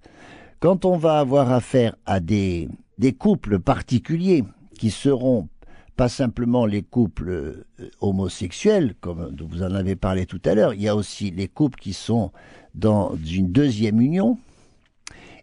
Quand 0.61 0.87
on 0.87 0.97
va 0.97 1.19
avoir 1.19 1.53
affaire 1.53 1.97
à 2.07 2.21
des, 2.21 2.69
des 2.97 3.13
couples 3.13 3.59
particuliers 3.59 4.45
qui 4.79 4.91
seront 4.91 5.49
pas 5.97 6.09
simplement 6.09 6.67
les 6.67 6.83
couples 6.83 7.31
euh, 7.31 7.91
homosexuels, 8.01 8.95
comme 9.01 9.35
vous 9.39 9.63
en 9.63 9.75
avez 9.75 9.97
parlé 9.97 10.27
tout 10.27 10.41
à 10.45 10.55
l'heure, 10.55 10.75
il 10.75 10.83
y 10.83 10.89
a 10.89 10.97
aussi 10.97 11.31
les 11.31 11.49
couples 11.49 11.79
qui 11.79 11.93
sont 11.93 12.33
dans 12.75 13.15
une 13.17 13.53
deuxième 13.53 14.01
union, 14.01 14.39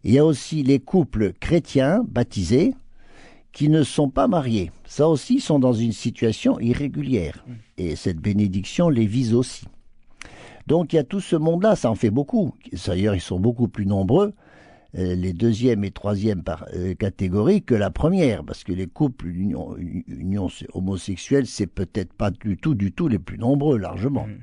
il 0.04 0.14
y 0.14 0.20
a 0.20 0.26
aussi 0.26 0.64
les 0.64 0.80
couples 0.80 1.34
chrétiens 1.40 2.04
baptisés 2.08 2.74
qui 3.52 3.70
ne 3.70 3.84
sont 3.84 4.10
pas 4.10 4.28
mariés. 4.28 4.72
Ça 4.86 5.08
aussi 5.08 5.40
sont 5.40 5.60
dans 5.60 5.74
une 5.74 5.92
situation 5.92 6.60
irrégulière. 6.60 7.46
Et 7.78 7.96
cette 7.96 8.18
bénédiction 8.18 8.90
les 8.90 9.06
vise 9.06 9.34
aussi. 9.34 9.66
Donc 10.68 10.94
il 10.94 10.96
y 10.96 11.00
a 11.00 11.04
tout 11.04 11.20
ce 11.20 11.36
monde-là, 11.36 11.76
ça 11.76 11.90
en 11.90 11.96
fait 11.96 12.10
beaucoup. 12.10 12.54
D'ailleurs, 12.88 13.16
ils 13.16 13.22
sont 13.22 13.40
beaucoup 13.40 13.68
plus 13.68 13.86
nombreux 13.86 14.34
les 14.94 15.34
deuxième 15.34 15.84
et 15.84 15.92
troisième 15.92 16.44
par, 16.44 16.66
euh, 16.76 16.94
catégories 16.96 17.62
que 17.62 17.76
la 17.76 17.90
première, 17.90 18.44
parce 18.44 18.64
que 18.64 18.74
les 18.74 18.88
couples 18.88 19.28
union, 19.28 19.76
union 19.78 20.48
homosexuelle, 20.74 21.48
c'est 21.48 21.68
peut-être 21.68 22.14
pas 22.14 22.32
du 22.32 22.58
tout, 22.58 22.76
du 22.76 22.92
tout 22.92 23.08
les 23.08 23.20
plus 23.20 23.38
nombreux, 23.38 23.78
largement. 23.78 24.28
Mm. 24.28 24.40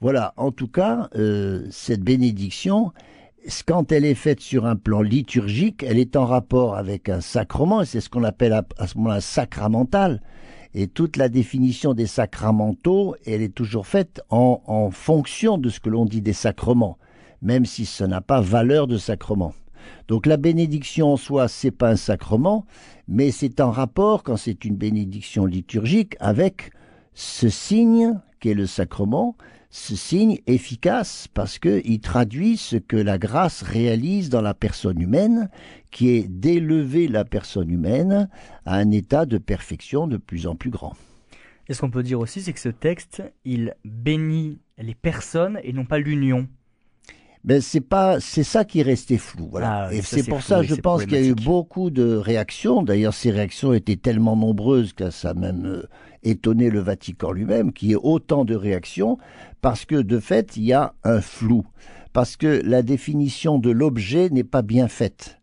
Voilà, 0.00 0.34
en 0.36 0.52
tout 0.52 0.68
cas, 0.68 1.08
euh, 1.16 1.66
cette 1.70 2.02
bénédiction, 2.02 2.92
quand 3.66 3.90
elle 3.90 4.04
est 4.04 4.14
faite 4.14 4.40
sur 4.40 4.66
un 4.66 4.76
plan 4.76 5.02
liturgique, 5.02 5.82
elle 5.82 5.98
est 5.98 6.14
en 6.14 6.26
rapport 6.26 6.76
avec 6.76 7.08
un 7.08 7.20
sacrement, 7.20 7.82
et 7.82 7.86
c'est 7.86 8.00
ce 8.00 8.08
qu'on 8.08 8.24
appelle 8.24 8.52
à, 8.52 8.64
à 8.78 8.86
ce 8.86 8.96
moment-là 8.98 9.20
sacramental. 9.20 10.22
Et 10.74 10.86
toute 10.86 11.16
la 11.16 11.28
définition 11.28 11.94
des 11.94 12.06
sacramentaux, 12.06 13.16
elle 13.26 13.42
est 13.42 13.54
toujours 13.54 13.86
faite 13.86 14.20
en, 14.30 14.62
en 14.66 14.90
fonction 14.90 15.58
de 15.58 15.70
ce 15.70 15.80
que 15.80 15.88
l'on 15.88 16.04
dit 16.04 16.20
des 16.20 16.32
sacrements, 16.34 16.98
même 17.42 17.64
si 17.64 17.84
ça 17.84 18.06
n'a 18.06 18.20
pas 18.20 18.40
valeur 18.40 18.86
de 18.86 18.98
sacrement. 18.98 19.54
Donc 20.08 20.26
la 20.26 20.36
bénédiction 20.36 21.12
en 21.12 21.16
soi, 21.16 21.48
c'est 21.48 21.70
pas 21.70 21.90
un 21.90 21.96
sacrement, 21.96 22.66
mais 23.06 23.30
c'est 23.30 23.60
en 23.60 23.70
rapport, 23.70 24.22
quand 24.22 24.36
c'est 24.36 24.64
une 24.64 24.76
bénédiction 24.76 25.44
liturgique, 25.46 26.16
avec 26.20 26.70
ce 27.14 27.48
signe 27.48 28.20
qu'est 28.40 28.54
le 28.54 28.66
sacrement, 28.66 29.36
ce 29.70 29.96
signe 29.96 30.38
efficace 30.46 31.28
parce 31.34 31.58
qu'il 31.58 32.00
traduit 32.00 32.56
ce 32.56 32.76
que 32.76 32.96
la 32.96 33.18
grâce 33.18 33.62
réalise 33.62 34.30
dans 34.30 34.40
la 34.40 34.54
personne 34.54 35.00
humaine, 35.00 35.50
qui 35.90 36.10
est 36.10 36.28
d'élever 36.28 37.08
la 37.08 37.24
personne 37.24 37.70
humaine 37.70 38.28
à 38.64 38.76
un 38.76 38.90
état 38.90 39.26
de 39.26 39.38
perfection 39.38 40.06
de 40.06 40.16
plus 40.16 40.46
en 40.46 40.56
plus 40.56 40.70
grand. 40.70 40.94
Et 41.68 41.74
ce 41.74 41.80
qu'on 41.82 41.90
peut 41.90 42.02
dire 42.02 42.20
aussi, 42.20 42.40
c'est 42.40 42.54
que 42.54 42.60
ce 42.60 42.70
texte, 42.70 43.22
il 43.44 43.74
bénit 43.84 44.58
les 44.78 44.94
personnes 44.94 45.60
et 45.62 45.74
non 45.74 45.84
pas 45.84 45.98
l'union. 45.98 46.48
Ben 47.44 47.60
c'est 47.60 47.80
pas, 47.80 48.20
c'est 48.20 48.42
ça 48.42 48.64
qui 48.64 48.80
est 48.80 48.82
resté 48.82 49.16
flou. 49.16 49.48
Voilà. 49.50 49.86
Ah 49.86 49.94
et 49.94 50.02
c'est 50.02 50.22
pour 50.28 50.40
flou 50.40 50.48
ça, 50.48 50.62
je 50.62 50.74
pense 50.74 51.04
qu'il 51.04 51.12
y 51.12 51.16
a 51.16 51.26
eu 51.26 51.34
beaucoup 51.34 51.90
de 51.90 52.16
réactions. 52.16 52.82
D'ailleurs, 52.82 53.14
ces 53.14 53.30
réactions 53.30 53.72
étaient 53.72 53.96
tellement 53.96 54.36
nombreuses 54.36 54.92
que 54.92 55.10
ça 55.10 55.30
a 55.30 55.34
même 55.34 55.66
euh, 55.66 55.88
étonné 56.22 56.70
le 56.70 56.80
Vatican 56.80 57.32
lui-même, 57.32 57.72
qu'il 57.72 57.88
y 57.88 57.92
ait 57.92 58.00
autant 58.00 58.44
de 58.44 58.54
réactions, 58.54 59.18
parce 59.60 59.84
que 59.84 59.96
de 59.96 60.18
fait, 60.18 60.56
il 60.56 60.64
y 60.64 60.72
a 60.72 60.94
un 61.04 61.20
flou, 61.20 61.64
parce 62.12 62.36
que 62.36 62.60
la 62.64 62.82
définition 62.82 63.58
de 63.58 63.70
l'objet 63.70 64.28
n'est 64.30 64.44
pas 64.44 64.62
bien 64.62 64.88
faite. 64.88 65.38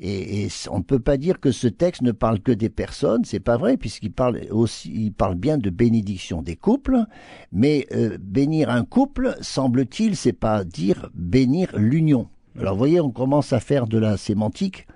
Et, 0.00 0.48
on 0.70 0.78
ne 0.78 0.82
peut 0.82 0.98
pas 0.98 1.16
dire 1.16 1.40
que 1.40 1.52
ce 1.52 1.68
texte 1.68 2.02
ne 2.02 2.12
parle 2.12 2.40
que 2.40 2.52
des 2.52 2.68
personnes, 2.68 3.24
c'est 3.24 3.40
pas 3.40 3.56
vrai, 3.56 3.76
puisqu'il 3.76 4.12
parle 4.12 4.40
aussi, 4.50 4.90
il 4.92 5.12
parle 5.12 5.36
bien 5.36 5.56
de 5.56 5.70
bénédiction 5.70 6.42
des 6.42 6.56
couples, 6.56 7.04
mais 7.52 7.86
euh, 7.92 8.18
bénir 8.20 8.70
un 8.70 8.84
couple, 8.84 9.36
semble-t-il, 9.40 10.16
c'est 10.16 10.32
pas 10.32 10.64
dire 10.64 11.10
bénir 11.14 11.70
l'union. 11.76 12.28
Alors, 12.58 12.74
vous 12.74 12.78
voyez, 12.78 13.00
on 13.00 13.10
commence 13.10 13.52
à 13.52 13.60
faire 13.60 13.86
de 13.86 13.98
la 13.98 14.16
sémantique, 14.16 14.86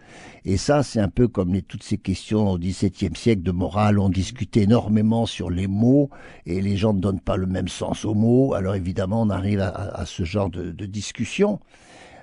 et 0.45 0.57
ça, 0.57 0.83
c'est 0.83 1.01
un 1.01 1.09
peu 1.09 1.29
comme 1.29 1.61
toutes 1.63 1.83
ces 1.83 1.99
questions 1.99 2.51
au 2.51 2.59
XVIIe 2.59 3.17
siècle 3.17 3.43
de 3.43 3.51
morale. 3.51 3.99
On 3.99 4.09
discutait 4.09 4.63
énormément 4.63 5.27
sur 5.27 5.51
les 5.51 5.67
mots, 5.67 6.11
et 6.47 6.61
les 6.61 6.77
gens 6.77 6.95
ne 6.95 7.01
donnent 7.01 7.21
pas 7.21 7.37
le 7.37 7.47
même 7.47 7.69
sens 7.69 8.05
aux 8.05 8.15
mots. 8.15 8.55
Alors, 8.55 8.75
évidemment, 8.75 9.23
on 9.23 9.31
arrive 9.31 9.61
à, 9.61 10.05
ce 10.07 10.25
genre 10.25 10.51
de 10.51 10.87
discussion. 10.87 11.61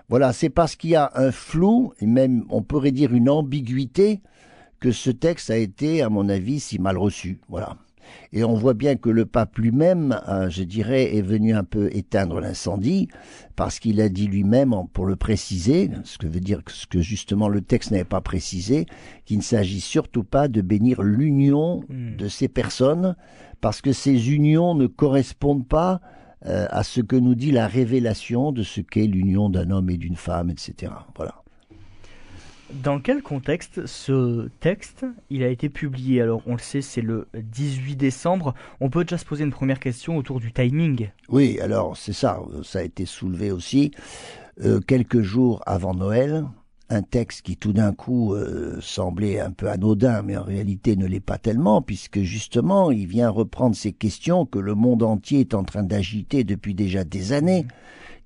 Voilà, 0.10 0.34
c'est 0.34 0.50
parce 0.50 0.76
qu'il 0.76 0.92
y 0.92 0.96
a 0.96 1.12
un 1.16 1.32
flou, 1.32 1.94
et 2.00 2.06
même 2.06 2.44
on 2.50 2.62
pourrait 2.62 2.92
dire 2.92 3.14
une 3.14 3.30
ambiguïté, 3.30 4.22
que 4.80 4.92
ce 4.92 5.10
texte 5.10 5.50
a 5.50 5.58
été, 5.58 6.02
à 6.02 6.10
mon 6.10 6.30
avis, 6.30 6.60
si 6.60 6.80
mal 6.80 6.98
reçu. 6.98 7.40
Voilà. 7.50 7.78
Et 8.32 8.44
on 8.44 8.54
voit 8.54 8.76
bien 8.76 8.98
que 8.98 9.10
le 9.10 9.26
pape 9.26 9.58
lui-même, 9.58 10.20
euh, 10.28 10.48
je 10.48 10.62
dirais, 10.62 11.16
est 11.16 11.24
venu 11.24 11.56
un 11.56 11.64
peu 11.64 11.90
éteindre 11.92 12.40
l'incendie, 12.40 13.08
parce 13.56 13.80
qu'il 13.80 14.00
a 14.00 14.10
dit 14.10 14.28
lui-même, 14.28 14.76
pour 14.94 15.08
le 15.08 15.16
préciser, 15.16 15.90
ce 16.04 16.20
que 16.20 16.28
veut 16.28 16.40
dire 16.40 16.64
que 16.64 16.72
ce 16.72 16.86
que 16.86 17.02
justement 17.02 17.50
le 17.50 17.62
texte 17.62 17.90
n'avait 17.90 18.04
pas 18.04 18.22
précisé, 18.22 18.86
qu'il 19.26 19.38
ne 19.38 19.44
s'agit 19.44 19.82
surtout 19.82 20.24
pas 20.24 20.48
de 20.48 20.62
bénir 20.62 21.02
l'union 21.02 21.84
Hmm. 21.90 22.16
de 22.16 22.28
ces 22.28 22.48
personnes, 22.48 23.16
parce 23.60 23.82
que 23.82 23.92
ces 23.92 24.32
unions 24.32 24.76
ne 24.76 24.86
correspondent 24.86 25.68
pas 25.68 26.00
euh, 26.46 26.68
à 26.70 26.84
ce 26.84 27.02
que 27.02 27.16
nous 27.16 27.36
dit 27.36 27.52
la 27.52 27.68
révélation 27.68 28.52
de 28.52 28.64
ce 28.64 28.82
qu'est 28.82 29.08
l'union 29.08 29.50
d'un 29.50 29.72
homme 29.72 29.90
et 29.90 29.98
d'une 29.98 30.16
femme, 30.16 30.50
etc. 30.50 30.92
Voilà. 31.16 31.42
Dans 32.74 33.00
quel 33.00 33.22
contexte 33.22 33.86
ce 33.86 34.50
texte 34.60 35.06
il 35.30 35.44
a 35.44 35.50
été 35.50 35.70
publié? 35.70 36.22
Alors 36.22 36.42
on 36.48 36.54
le 36.54 36.60
sait, 36.60 36.82
c'est 36.82 37.02
le 37.02 37.28
18 37.36 37.96
décembre. 37.96 38.54
On 38.82 38.90
peut 38.90 39.04
déjà 39.04 39.18
se 39.18 39.26
poser 39.26 39.44
une 39.44 39.52
première 39.52 39.80
question 39.80 40.18
autour 40.18 40.40
du 40.40 40.52
timing. 40.52 41.10
Oui, 41.30 41.60
alors 41.60 41.96
c'est 41.96 42.14
ça, 42.14 42.40
ça 42.64 42.80
a 42.80 42.82
été 42.82 43.06
soulevé 43.06 43.52
aussi 43.52 43.92
euh, 44.64 44.80
quelques 44.80 45.22
jours 45.22 45.62
avant 45.66 45.94
Noël, 45.94 46.46
un 46.90 47.02
texte 47.02 47.42
qui 47.42 47.58
tout 47.58 47.74
d'un 47.74 47.94
coup 47.94 48.34
euh, 48.34 48.78
semblait 48.82 49.40
un 49.40 49.52
peu 49.52 49.70
anodin, 49.70 50.22
mais 50.22 50.38
en 50.38 50.44
réalité 50.44 50.96
ne 50.96 51.08
l'est 51.08 51.20
pas 51.20 51.38
tellement, 51.38 51.82
puisque 51.82 52.22
justement 52.22 52.92
il 52.92 53.08
vient 53.08 53.30
reprendre 53.30 53.76
ces 53.76 53.92
questions 53.92 54.46
que 54.46 54.60
le 54.60 54.76
monde 54.76 55.04
entier 55.04 55.42
est 55.42 55.54
en 55.54 55.64
train 55.64 55.84
d'agiter 55.84 56.44
depuis 56.44 56.76
déjà 56.76 57.04
des 57.04 57.34
années. 57.34 57.66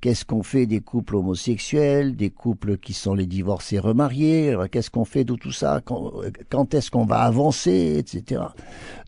Qu'est-ce 0.02 0.24
qu'on 0.24 0.43
fait 0.43 0.65
des 0.65 0.80
couples 0.80 1.17
homosexuels, 1.17 2.15
des 2.15 2.30
couples 2.30 2.78
qui 2.78 2.93
sont 2.93 3.13
les 3.13 3.26
divorcés 3.26 3.80
remariés? 3.80 4.56
Qu'est-ce 4.72 4.89
qu'on 4.89 5.04
fait 5.04 5.26
de 5.26 5.36
tout 5.36 5.52
ça? 5.52 5.82
Quand, 5.84 6.13
quand 6.50 6.74
est-ce 6.74 6.89
qu'on 6.89 7.06
va 7.06 7.19
avancer, 7.19 7.95
etc. 7.98 8.43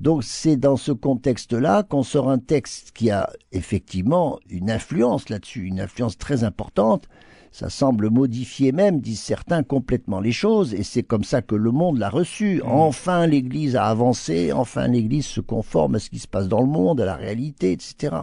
Donc 0.02 0.26
c'est 0.26 0.58
dans 0.58 0.76
ce 0.76 0.92
contexte-là 0.92 1.84
qu'on 1.84 2.04
sort 2.04 2.30
un 2.30 2.40
texte 2.40 2.92
qui 2.94 3.10
a 3.10 3.30
effectivement 3.54 4.40
une 4.50 4.70
influence 4.70 5.30
là-dessus, 5.30 5.62
une 5.62 5.80
influence 5.80 6.18
très 6.18 6.44
importante. 6.44 7.08
Ça 7.52 7.70
semble 7.70 8.10
modifier 8.10 8.72
même, 8.72 9.02
disent 9.02 9.20
certains, 9.22 9.62
complètement 9.62 10.22
les 10.22 10.32
choses, 10.32 10.74
et 10.74 10.84
c'est 10.84 11.04
comme 11.04 11.26
ça 11.26 11.42
que 11.42 11.56
le 11.56 11.72
monde 11.72 11.98
l'a 11.98 12.10
reçu. 12.10 12.62
Enfin, 12.66 13.28
l'Église 13.28 13.76
a 13.76 13.86
avancé, 13.86 14.54
enfin, 14.54 14.88
l'Église 14.88 15.26
se 15.26 15.42
conforme 15.42 15.96
à 15.96 16.00
ce 16.00 16.10
qui 16.10 16.20
se 16.20 16.30
passe 16.30 16.48
dans 16.48 16.62
le 16.62 16.68
monde, 16.68 17.02
à 17.02 17.06
la 17.06 17.16
réalité, 17.16 17.74
etc. 17.74 18.16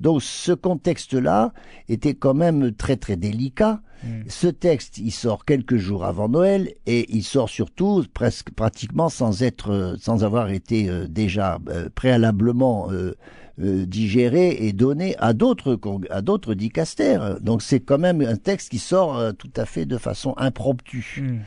Donc, 0.00 0.22
ce 0.22 0.52
contexte-là 0.52 1.52
était 1.88 2.14
quand 2.14 2.34
même 2.34 2.72
très, 2.72 2.96
très 2.96 3.16
délicat. 3.16 3.80
Ce 4.28 4.46
texte, 4.46 4.98
il 4.98 5.10
sort 5.10 5.44
quelques 5.44 5.76
jours 5.76 6.04
avant 6.04 6.28
Noël, 6.28 6.72
et 6.86 7.06
il 7.12 7.24
sort 7.24 7.48
surtout 7.48 8.04
presque, 8.12 8.50
pratiquement 8.50 9.08
sans 9.08 9.42
être, 9.42 9.70
euh, 9.70 9.96
sans 9.98 10.22
avoir 10.22 10.50
été 10.50 10.88
euh, 10.88 11.08
déjà 11.08 11.58
euh, 11.68 11.88
préalablement 11.92 12.88
euh, 12.92 13.16
euh, 13.58 13.86
digéré 13.86 14.66
et 14.66 14.72
donné 14.72 15.16
à 15.18 15.32
d'autres 15.32 15.78
à 16.10 16.20
d'autres 16.20 16.54
dicastères. 16.54 17.40
Donc 17.40 17.62
c'est 17.62 17.80
quand 17.80 17.98
même 17.98 18.20
un 18.20 18.36
texte 18.36 18.70
qui 18.70 18.78
sort 18.78 19.16
euh, 19.16 19.32
tout 19.32 19.50
à 19.56 19.64
fait 19.64 19.86
de 19.86 19.96
façon 19.96 20.34
impromptue. 20.36 21.22
Hmm. 21.22 21.38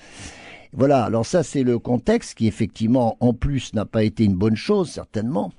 Voilà, 0.73 1.03
alors 1.03 1.25
ça 1.25 1.43
c'est 1.43 1.63
le 1.63 1.77
contexte 1.77 2.35
qui 2.37 2.47
effectivement 2.47 3.15
en 3.19 3.33
plus 3.33 3.73
n'a 3.73 3.85
pas 3.85 4.03
été 4.03 4.23
une 4.23 4.35
bonne 4.35 4.55
chose 4.55 4.89
certainement. 4.89 5.51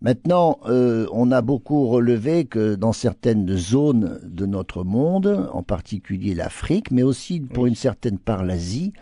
Maintenant, 0.00 0.58
euh, 0.66 1.06
on 1.12 1.30
a 1.30 1.42
beaucoup 1.42 1.86
relevé 1.86 2.44
que 2.44 2.74
dans 2.74 2.92
certaines 2.92 3.56
zones 3.56 4.18
de 4.24 4.46
notre 4.46 4.82
monde, 4.82 5.48
en 5.52 5.62
particulier 5.62 6.34
l'Afrique, 6.34 6.90
mais 6.90 7.04
aussi 7.04 7.38
pour 7.38 7.66
une 7.66 7.76
certaine 7.76 8.18
part 8.18 8.44
l'Asie, 8.44 8.92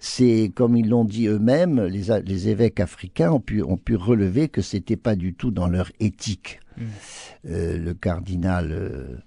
c'est 0.00 0.50
comme 0.54 0.76
ils 0.76 0.88
l'ont 0.88 1.04
dit 1.04 1.26
eux-mêmes, 1.26 1.84
les, 1.84 2.20
les, 2.24 2.48
évêques 2.48 2.80
africains 2.80 3.32
ont 3.32 3.40
pu, 3.40 3.62
ont 3.62 3.76
pu 3.76 3.96
relever 3.96 4.48
que 4.48 4.62
c'était 4.62 4.96
pas 4.96 5.14
du 5.14 5.34
tout 5.34 5.50
dans 5.50 5.68
leur 5.68 5.92
éthique. 6.00 6.60
Mm. 6.76 6.82
Euh, 7.50 7.78
le 7.78 7.94
cardinal 7.94 8.72
euh, 8.72 9.18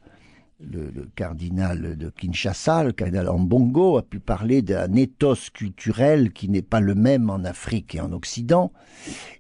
le, 0.71 0.91
le, 0.91 1.09
cardinal 1.15 1.97
de 1.97 2.09
Kinshasa, 2.09 2.83
le 2.83 2.91
cardinal 2.91 3.27
Mbongo, 3.27 3.97
a 3.97 4.01
pu 4.01 4.19
parler 4.19 4.61
d'un 4.61 4.93
ethos 4.95 5.51
culturel 5.53 6.31
qui 6.31 6.49
n'est 6.49 6.61
pas 6.61 6.79
le 6.79 6.95
même 6.95 7.29
en 7.29 7.43
Afrique 7.43 7.95
et 7.95 8.01
en 8.01 8.11
Occident. 8.11 8.71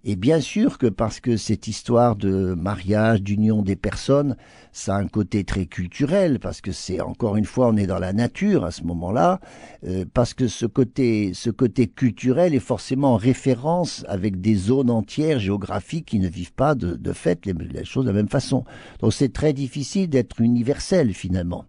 Et 0.03 0.15
bien 0.15 0.39
sûr 0.39 0.77
que 0.77 0.87
parce 0.87 1.19
que 1.19 1.37
cette 1.37 1.67
histoire 1.67 2.15
de 2.15 2.53
mariage, 2.55 3.21
d'union 3.21 3.61
des 3.61 3.75
personnes, 3.75 4.35
ça 4.73 4.95
a 4.95 4.99
un 4.99 5.07
côté 5.07 5.43
très 5.43 5.67
culturel, 5.67 6.39
parce 6.39 6.59
que 6.59 6.71
c'est 6.71 6.99
encore 6.99 7.37
une 7.37 7.45
fois, 7.45 7.67
on 7.67 7.77
est 7.77 7.85
dans 7.85 7.99
la 7.99 8.11
nature 8.11 8.65
à 8.65 8.71
ce 8.71 8.83
moment-là, 8.83 9.39
euh, 9.87 10.03
parce 10.13 10.33
que 10.33 10.47
ce 10.47 10.65
côté, 10.65 11.33
ce 11.35 11.51
côté 11.51 11.87
culturel 11.87 12.55
est 12.55 12.59
forcément 12.59 13.13
en 13.13 13.17
référence 13.17 14.03
avec 14.09 14.41
des 14.41 14.55
zones 14.55 14.89
entières 14.89 15.39
géographiques 15.39 16.07
qui 16.07 16.19
ne 16.19 16.27
vivent 16.27 16.53
pas 16.53 16.73
de, 16.73 17.13
fait 17.13 17.45
les, 17.45 17.85
choses 17.85 18.05
de 18.05 18.09
la 18.09 18.15
même 18.15 18.27
façon. 18.27 18.65
Donc 18.99 19.13
c'est 19.13 19.31
très 19.31 19.53
difficile 19.53 20.09
d'être 20.09 20.41
universel 20.41 21.13
finalement. 21.13 21.65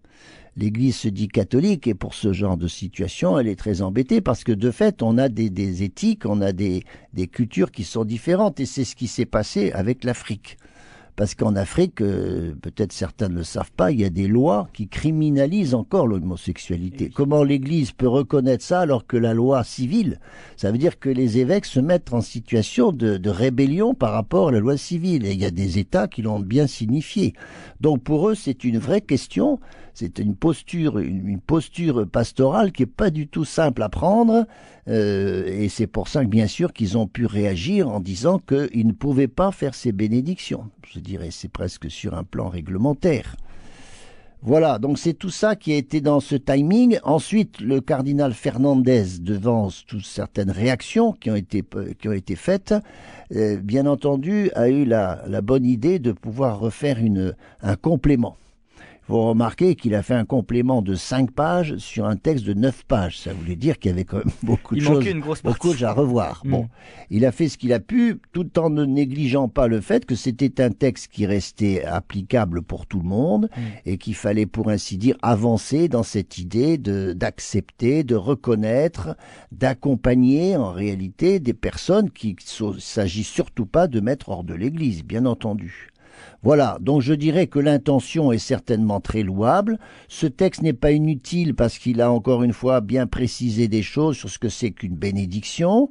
L'Église 0.57 0.95
se 0.95 1.09
dit 1.09 1.27
catholique 1.27 1.85
et 1.85 1.93
pour 1.93 2.15
ce 2.15 2.33
genre 2.33 2.57
de 2.57 2.67
situation, 2.67 3.37
elle 3.37 3.47
est 3.47 3.59
très 3.59 3.81
embêtée 3.83 4.21
parce 4.21 4.43
que 4.43 4.53
de 4.53 4.71
fait, 4.71 5.03
on 5.03 5.17
a 5.19 5.29
des, 5.29 5.51
des 5.51 5.83
éthiques, 5.83 6.25
on 6.25 6.41
a 6.41 6.53
des, 6.53 6.83
des 7.13 7.27
cultures 7.27 7.71
qui 7.71 7.83
sont 7.83 8.05
différentes 8.05 8.59
et 8.59 8.65
c'est 8.65 8.85
ce 8.85 8.95
qui 8.95 9.07
s'est 9.07 9.25
passé 9.25 9.71
avec 9.73 10.03
l'Afrique. 10.03 10.57
Parce 11.15 11.33
qu'en 11.33 11.55
Afrique, 11.55 12.01
euh, 12.01 12.53
peut-être 12.61 12.91
certains 12.91 13.29
ne 13.29 13.35
le 13.35 13.43
savent 13.43 13.71
pas, 13.71 13.91
il 13.91 14.01
y 14.01 14.05
a 14.05 14.09
des 14.09 14.27
lois 14.27 14.67
qui 14.73 14.87
criminalisent 14.87 15.73
encore 15.73 16.07
l'homosexualité. 16.07 17.09
Comment 17.13 17.43
l'Église 17.43 17.91
peut 17.91 18.07
reconnaître 18.07 18.63
ça 18.63 18.81
alors 18.81 19.07
que 19.07 19.15
la 19.15 19.33
loi 19.33 19.63
civile, 19.63 20.19
ça 20.57 20.71
veut 20.71 20.77
dire 20.77 20.99
que 20.99 21.09
les 21.09 21.37
évêques 21.37 21.65
se 21.65 21.79
mettent 21.79 22.13
en 22.13 22.21
situation 22.21 22.91
de, 22.91 23.17
de 23.17 23.29
rébellion 23.29 23.93
par 23.93 24.11
rapport 24.11 24.49
à 24.49 24.51
la 24.51 24.59
loi 24.59 24.75
civile. 24.75 25.25
Et 25.25 25.31
il 25.31 25.39
y 25.39 25.45
a 25.45 25.51
des 25.51 25.79
États 25.79 26.07
qui 26.07 26.21
l'ont 26.21 26.39
bien 26.39 26.67
signifié. 26.67 27.33
Donc 27.79 28.03
pour 28.03 28.29
eux, 28.29 28.35
c'est 28.35 28.65
une 28.65 28.77
vraie 28.77 29.01
question 29.01 29.59
c'est 29.95 30.19
une 30.19 30.35
posture, 30.35 30.99
une, 30.99 31.27
une, 31.27 31.39
posture 31.39 32.05
pastorale 32.05 32.73
qui 32.73 32.83
est 32.83 32.85
pas 32.85 33.09
du 33.09 33.27
tout 33.27 33.45
simple 33.45 33.81
à 33.81 33.87
prendre, 33.87 34.45
euh, 34.87 35.45
et 35.47 35.69
c'est 35.69 35.87
pour 35.87 36.09
ça 36.09 36.23
que 36.23 36.29
bien 36.29 36.47
sûr 36.47 36.73
qu'ils 36.73 36.97
ont 36.97 37.07
pu 37.07 37.25
réagir 37.25 37.89
en 37.89 38.01
disant 38.01 38.39
qu'ils 38.39 38.85
ne 38.85 38.91
pouvaient 38.91 39.29
pas 39.29 39.51
faire 39.51 39.73
ces 39.73 39.93
bénédictions. 39.93 40.69
Je 40.93 40.99
dirais 40.99 41.29
c'est 41.31 41.51
presque 41.51 41.89
sur 41.89 42.13
un 42.13 42.23
plan 42.23 42.49
réglementaire. 42.49 43.35
Voilà, 44.41 44.77
donc 44.77 44.99
c'est 44.99 45.13
tout 45.13 45.31
ça 45.31 45.55
qui 45.55 45.73
a 45.73 45.75
été 45.75 46.01
dans 46.01 46.19
ce 46.19 46.35
timing. 46.35 46.99
Ensuite, 47.03 47.59
le 47.61 47.81
cardinal 47.81 48.31
Fernandez, 48.33 49.19
devant 49.19 49.69
toutes 49.87 50.05
certaines 50.05 50.51
réactions 50.51 51.13
qui 51.13 51.31
ont 51.31 51.35
été, 51.35 51.63
été 52.13 52.35
faites, 52.35 52.75
euh, 53.35 53.57
bien 53.57 53.87
entendu, 53.87 54.51
a 54.53 54.69
eu 54.69 54.85
la, 54.85 55.25
bonne 55.41 55.65
idée 55.65 55.97
de 55.97 56.11
pouvoir 56.11 56.59
refaire 56.59 56.99
un 57.63 57.75
complément 57.75 58.37
vous 59.07 59.21
remarquez 59.21 59.75
qu'il 59.75 59.93
a 59.93 60.01
fait 60.01 60.15
un 60.15 60.25
complément 60.25 60.81
de 60.81 60.95
5 60.95 61.31
pages 61.31 61.77
sur 61.77 62.05
un 62.05 62.15
texte 62.15 62.45
de 62.45 62.53
9 62.53 62.85
pages. 62.85 63.19
Ça 63.19 63.33
voulait 63.33 63.55
dire 63.55 63.77
qu'il 63.77 63.91
y 63.91 63.93
avait 63.93 64.03
quand 64.03 64.17
même 64.17 64.31
beaucoup 64.43 64.75
de 64.75 64.79
il 64.79 64.85
choses, 64.85 65.05
une 65.05 65.19
grosse 65.19 65.43
beaucoup 65.43 65.69
de 65.69 65.73
choses 65.73 65.83
à 65.83 65.93
revoir. 65.93 66.41
Mm. 66.43 66.51
Bon, 66.51 66.69
il 67.09 67.25
a 67.25 67.31
fait 67.31 67.47
ce 67.47 67.57
qu'il 67.57 67.73
a 67.73 67.79
pu, 67.79 68.19
tout 68.31 68.57
en 68.57 68.69
ne 68.69 68.83
négligeant 68.83 69.47
pas 69.47 69.67
le 69.67 69.81
fait 69.81 70.05
que 70.05 70.15
c'était 70.15 70.61
un 70.61 70.71
texte 70.71 71.09
qui 71.09 71.25
restait 71.25 71.83
applicable 71.83 72.61
pour 72.61 72.87
tout 72.87 72.99
le 72.99 73.07
monde 73.07 73.49
mm. 73.55 73.61
et 73.85 73.97
qu'il 73.97 74.15
fallait, 74.15 74.47
pour 74.47 74.69
ainsi 74.69 74.97
dire, 74.97 75.17
avancer 75.21 75.87
dans 75.87 76.03
cette 76.03 76.37
idée 76.37 76.77
de 76.77 77.13
d'accepter, 77.13 78.03
de 78.03 78.15
reconnaître, 78.15 79.15
d'accompagner 79.51 80.57
en 80.57 80.71
réalité 80.71 81.39
des 81.39 81.53
personnes 81.53 82.09
qui 82.09 82.35
s'agit 82.79 83.23
surtout 83.23 83.65
pas 83.65 83.87
de 83.87 83.99
mettre 83.99 84.29
hors 84.29 84.43
de 84.43 84.53
l'Église, 84.53 85.03
bien 85.03 85.25
entendu. 85.25 85.91
Voilà, 86.43 86.77
donc 86.81 87.01
je 87.01 87.13
dirais 87.13 87.47
que 87.47 87.59
l'intention 87.59 88.31
est 88.31 88.37
certainement 88.37 88.99
très 88.99 89.23
louable. 89.23 89.79
Ce 90.07 90.27
texte 90.27 90.61
n'est 90.61 90.73
pas 90.73 90.91
inutile 90.91 91.55
parce 91.55 91.77
qu'il 91.77 92.01
a 92.01 92.11
encore 92.11 92.43
une 92.43 92.53
fois 92.53 92.81
bien 92.81 93.07
précisé 93.07 93.67
des 93.67 93.83
choses 93.83 94.17
sur 94.17 94.29
ce 94.29 94.39
que 94.39 94.49
c'est 94.49 94.71
qu'une 94.71 94.95
bénédiction 94.95 95.89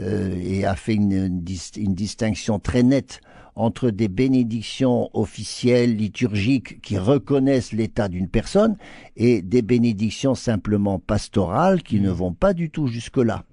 euh, 0.00 0.34
et 0.40 0.64
a 0.64 0.76
fait 0.76 0.94
une, 0.94 1.12
une, 1.12 1.44
une 1.76 1.94
distinction 1.94 2.58
très 2.58 2.82
nette 2.82 3.20
entre 3.56 3.90
des 3.90 4.08
bénédictions 4.08 5.10
officielles, 5.12 5.96
liturgiques, 5.96 6.80
qui 6.80 6.96
reconnaissent 6.96 7.72
l'état 7.72 8.08
d'une 8.08 8.28
personne, 8.28 8.76
et 9.16 9.42
des 9.42 9.62
bénédictions 9.62 10.34
simplement 10.34 10.98
pastorales 10.98 11.82
qui 11.82 12.00
ne 12.00 12.10
vont 12.10 12.32
pas 12.32 12.54
du 12.54 12.70
tout 12.70 12.86
jusque-là. 12.86 13.44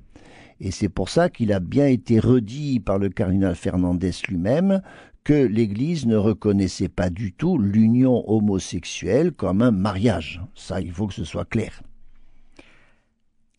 Et 0.59 0.71
c'est 0.71 0.89
pour 0.89 1.09
ça 1.09 1.29
qu'il 1.29 1.53
a 1.53 1.59
bien 1.59 1.87
été 1.87 2.19
redit 2.19 2.79
par 2.79 2.97
le 2.97 3.09
cardinal 3.09 3.55
Fernandez 3.55 4.11
lui-même 4.27 4.81
que 5.27 5.33
l'Église 5.33 6.05
ne 6.05 6.15
reconnaissait 6.15 6.87
pas 6.87 7.09
du 7.09 7.33
tout 7.33 7.57
l'union 7.57 8.23
homosexuelle 8.31 9.33
comme 9.33 9.61
un 9.61 9.71
mariage. 9.71 10.41
Ça, 10.55 10.79
il 10.79 10.93
faut 10.93 11.05
que 11.05 11.13
ce 11.13 11.25
soit 11.25 11.43
clair. 11.43 11.83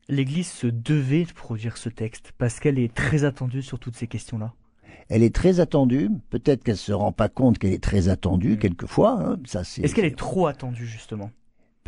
L'Église 0.08 0.48
se 0.48 0.66
devait 0.66 1.26
de 1.26 1.32
produire 1.32 1.76
ce 1.76 1.90
texte 1.90 2.32
parce 2.38 2.58
qu'elle 2.58 2.78
est 2.78 2.94
très 2.94 3.24
attendue 3.24 3.60
sur 3.60 3.78
toutes 3.78 3.96
ces 3.96 4.06
questions-là. 4.06 4.54
Elle 5.10 5.22
est 5.22 5.34
très 5.34 5.60
attendue. 5.60 6.08
Peut-être 6.30 6.64
qu'elle 6.64 6.78
se 6.78 6.92
rend 6.92 7.12
pas 7.12 7.28
compte 7.28 7.58
qu'elle 7.58 7.74
est 7.74 7.84
très 7.84 8.08
attendue 8.08 8.54
mmh. 8.54 8.58
quelquefois. 8.60 9.20
Hein. 9.20 9.36
Ça, 9.44 9.62
c'est. 9.62 9.82
Est-ce 9.82 9.94
qu'elle 9.94 10.06
est 10.06 10.18
trop 10.18 10.46
attendue 10.46 10.86
justement? 10.86 11.30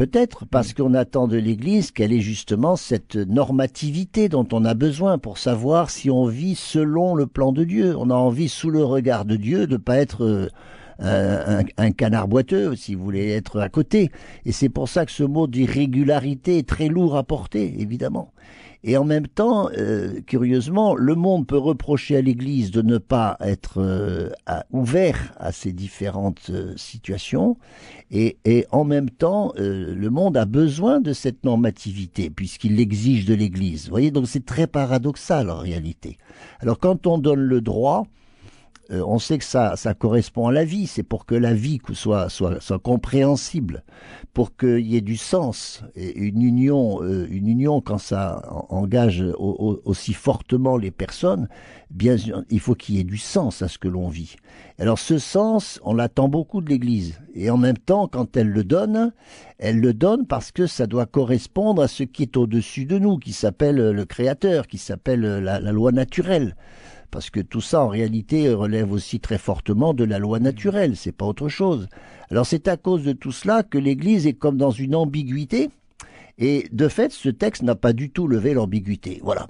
Peut-être 0.00 0.46
parce 0.46 0.72
qu'on 0.72 0.94
attend 0.94 1.28
de 1.28 1.36
l'Église 1.36 1.90
qu'elle 1.90 2.14
ait 2.14 2.22
justement 2.22 2.74
cette 2.76 3.16
normativité 3.16 4.30
dont 4.30 4.48
on 4.50 4.64
a 4.64 4.72
besoin 4.72 5.18
pour 5.18 5.36
savoir 5.36 5.90
si 5.90 6.10
on 6.10 6.24
vit 6.24 6.54
selon 6.54 7.14
le 7.14 7.26
plan 7.26 7.52
de 7.52 7.64
Dieu. 7.64 7.94
On 7.98 8.08
a 8.08 8.14
envie, 8.14 8.48
sous 8.48 8.70
le 8.70 8.82
regard 8.82 9.26
de 9.26 9.36
Dieu, 9.36 9.66
de 9.66 9.76
pas 9.76 9.98
être 9.98 10.24
euh, 10.24 10.48
un, 11.00 11.64
un, 11.76 11.90
canard 11.90 12.28
boiteux, 12.28 12.74
si 12.76 12.94
vous 12.94 13.04
voulez 13.04 13.28
être 13.28 13.60
à 13.60 13.68
côté. 13.68 14.10
Et 14.46 14.52
c'est 14.52 14.70
pour 14.70 14.88
ça 14.88 15.04
que 15.04 15.12
ce 15.12 15.22
mot 15.22 15.46
d'irrégularité 15.46 16.56
est 16.56 16.66
très 16.66 16.88
lourd 16.88 17.14
à 17.14 17.22
porter, 17.22 17.74
évidemment. 17.78 18.32
Et 18.82 18.96
en 18.96 19.04
même 19.04 19.26
temps, 19.26 19.68
euh, 19.76 20.20
curieusement, 20.26 20.94
le 20.94 21.14
monde 21.14 21.46
peut 21.46 21.58
reprocher 21.58 22.16
à 22.16 22.22
l'Église 22.22 22.70
de 22.70 22.80
ne 22.80 22.96
pas 22.96 23.36
être 23.40 23.78
euh, 23.78 24.30
ouvert 24.70 25.34
à 25.38 25.52
ces 25.52 25.72
différentes 25.72 26.48
euh, 26.48 26.72
situations, 26.76 27.58
et, 28.10 28.38
et, 28.44 28.66
en 28.70 28.84
même 28.84 29.10
temps, 29.10 29.52
euh, 29.58 29.94
le 29.94 30.10
monde 30.10 30.36
a 30.36 30.46
besoin 30.46 31.00
de 31.00 31.12
cette 31.12 31.44
normativité 31.44 32.30
puisqu'il 32.30 32.76
l'exige 32.76 33.24
de 33.26 33.34
l'Église. 33.34 33.84
Vous 33.84 33.90
voyez, 33.90 34.10
donc 34.10 34.26
c'est 34.26 34.44
très 34.44 34.66
paradoxal 34.66 35.50
en 35.50 35.58
réalité. 35.58 36.16
Alors 36.60 36.78
quand 36.78 37.06
on 37.06 37.18
donne 37.18 37.40
le 37.40 37.60
droit, 37.60 38.06
euh, 38.90 39.02
on 39.06 39.18
sait 39.18 39.38
que 39.38 39.44
ça, 39.44 39.76
ça 39.76 39.94
correspond 39.94 40.48
à 40.48 40.52
la 40.52 40.64
vie. 40.64 40.86
C'est 40.86 41.02
pour 41.02 41.24
que 41.26 41.34
la 41.34 41.54
vie 41.54 41.80
soit, 41.92 42.28
soit, 42.28 42.60
soit 42.60 42.78
compréhensible, 42.78 43.84
pour 44.34 44.56
qu'il 44.56 44.86
y 44.86 44.96
ait 44.96 45.00
du 45.00 45.16
sens. 45.16 45.82
Et 45.94 46.18
une 46.18 46.42
union, 46.42 47.02
euh, 47.02 47.26
une 47.30 47.46
union 47.46 47.80
quand 47.80 47.98
ça 47.98 48.42
engage 48.68 49.22
au, 49.38 49.56
au, 49.58 49.82
aussi 49.84 50.12
fortement 50.12 50.76
les 50.76 50.90
personnes, 50.90 51.48
bien 51.90 52.16
sûr, 52.16 52.42
il 52.50 52.60
faut 52.60 52.74
qu'il 52.74 52.96
y 52.96 53.00
ait 53.00 53.04
du 53.04 53.18
sens 53.18 53.62
à 53.62 53.68
ce 53.68 53.78
que 53.78 53.88
l'on 53.88 54.08
vit. 54.08 54.36
Alors 54.78 54.98
ce 54.98 55.18
sens, 55.18 55.78
on 55.84 55.94
l'attend 55.94 56.28
beaucoup 56.28 56.60
de 56.60 56.68
l'Église. 56.68 57.20
Et 57.34 57.50
en 57.50 57.58
même 57.58 57.78
temps, 57.78 58.08
quand 58.08 58.36
elle 58.36 58.48
le 58.48 58.64
donne, 58.64 59.12
elle 59.58 59.78
le 59.78 59.94
donne 59.94 60.26
parce 60.26 60.50
que 60.50 60.66
ça 60.66 60.86
doit 60.86 61.06
correspondre 61.06 61.82
à 61.82 61.88
ce 61.88 62.02
qui 62.02 62.22
est 62.22 62.36
au-dessus 62.36 62.86
de 62.86 62.98
nous, 62.98 63.18
qui 63.18 63.32
s'appelle 63.32 63.76
le 63.76 64.04
Créateur, 64.04 64.66
qui 64.66 64.78
s'appelle 64.78 65.20
la 65.20 65.60
loi 65.60 65.92
naturelle 65.92 66.56
parce 67.10 67.30
que 67.30 67.40
tout 67.40 67.60
ça 67.60 67.82
en 67.82 67.88
réalité 67.88 68.52
relève 68.52 68.92
aussi 68.92 69.20
très 69.20 69.38
fortement 69.38 69.94
de 69.94 70.04
la 70.04 70.18
loi 70.18 70.38
naturelle, 70.38 70.96
c'est 70.96 71.12
pas 71.12 71.26
autre 71.26 71.48
chose. 71.48 71.88
Alors 72.30 72.46
c'est 72.46 72.68
à 72.68 72.76
cause 72.76 73.04
de 73.04 73.12
tout 73.12 73.32
cela 73.32 73.62
que 73.62 73.78
l'Église 73.78 74.26
est 74.26 74.34
comme 74.34 74.56
dans 74.56 74.70
une 74.70 74.94
ambiguïté, 74.94 75.70
et 76.38 76.66
de 76.72 76.88
fait 76.88 77.12
ce 77.12 77.28
texte 77.28 77.62
n'a 77.62 77.74
pas 77.74 77.92
du 77.92 78.10
tout 78.10 78.26
levé 78.26 78.54
l'ambiguïté. 78.54 79.20
Voilà 79.22 79.46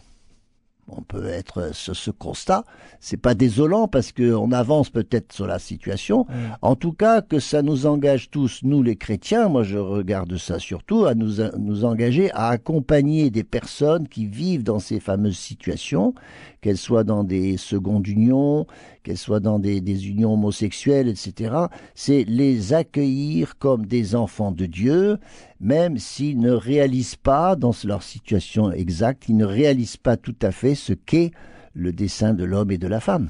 on 0.96 1.02
peut 1.02 1.26
être 1.26 1.74
sur 1.74 1.96
ce 1.96 2.10
constat. 2.10 2.64
C'est 3.00 3.16
pas 3.16 3.34
désolant 3.34 3.88
parce 3.88 4.12
qu'on 4.12 4.52
avance 4.52 4.90
peut-être 4.90 5.32
sur 5.32 5.46
la 5.46 5.58
situation. 5.58 6.26
Mmh. 6.28 6.32
En 6.62 6.76
tout 6.76 6.92
cas, 6.92 7.22
que 7.22 7.38
ça 7.38 7.62
nous 7.62 7.86
engage 7.86 8.30
tous, 8.30 8.60
nous 8.62 8.82
les 8.82 8.96
chrétiens, 8.96 9.48
moi 9.48 9.62
je 9.62 9.78
regarde 9.78 10.36
ça 10.36 10.58
surtout, 10.58 11.04
à 11.04 11.14
nous, 11.14 11.40
à 11.40 11.50
nous 11.58 11.84
engager 11.84 12.30
à 12.32 12.48
accompagner 12.48 13.30
des 13.30 13.44
personnes 13.44 14.08
qui 14.08 14.26
vivent 14.26 14.64
dans 14.64 14.78
ces 14.78 15.00
fameuses 15.00 15.38
situations, 15.38 16.14
qu'elles 16.60 16.76
soient 16.76 17.04
dans 17.04 17.24
des 17.24 17.56
secondes 17.56 18.06
unions, 18.06 18.66
qu'elles 19.02 19.18
soient 19.18 19.40
dans 19.40 19.58
des, 19.58 20.08
unions 20.08 20.34
homosexuelles, 20.34 21.08
etc., 21.08 21.54
c'est 21.94 22.24
les 22.24 22.72
accueillir 22.72 23.58
comme 23.58 23.86
des 23.86 24.14
enfants 24.14 24.52
de 24.52 24.66
Dieu, 24.66 25.18
même 25.60 25.98
s'ils 25.98 26.38
ne 26.38 26.50
réalisent 26.50 27.16
pas, 27.16 27.56
dans 27.56 27.72
leur 27.84 28.02
situation 28.02 28.70
exacte, 28.72 29.28
ils 29.28 29.36
ne 29.36 29.44
réalisent 29.44 29.96
pas 29.96 30.16
tout 30.16 30.36
à 30.42 30.50
fait 30.50 30.74
ce 30.74 30.92
qu'est 30.92 31.32
le 31.74 31.92
dessein 31.92 32.34
de 32.34 32.44
l'homme 32.44 32.70
et 32.70 32.78
de 32.78 32.88
la 32.88 33.00
femme. 33.00 33.28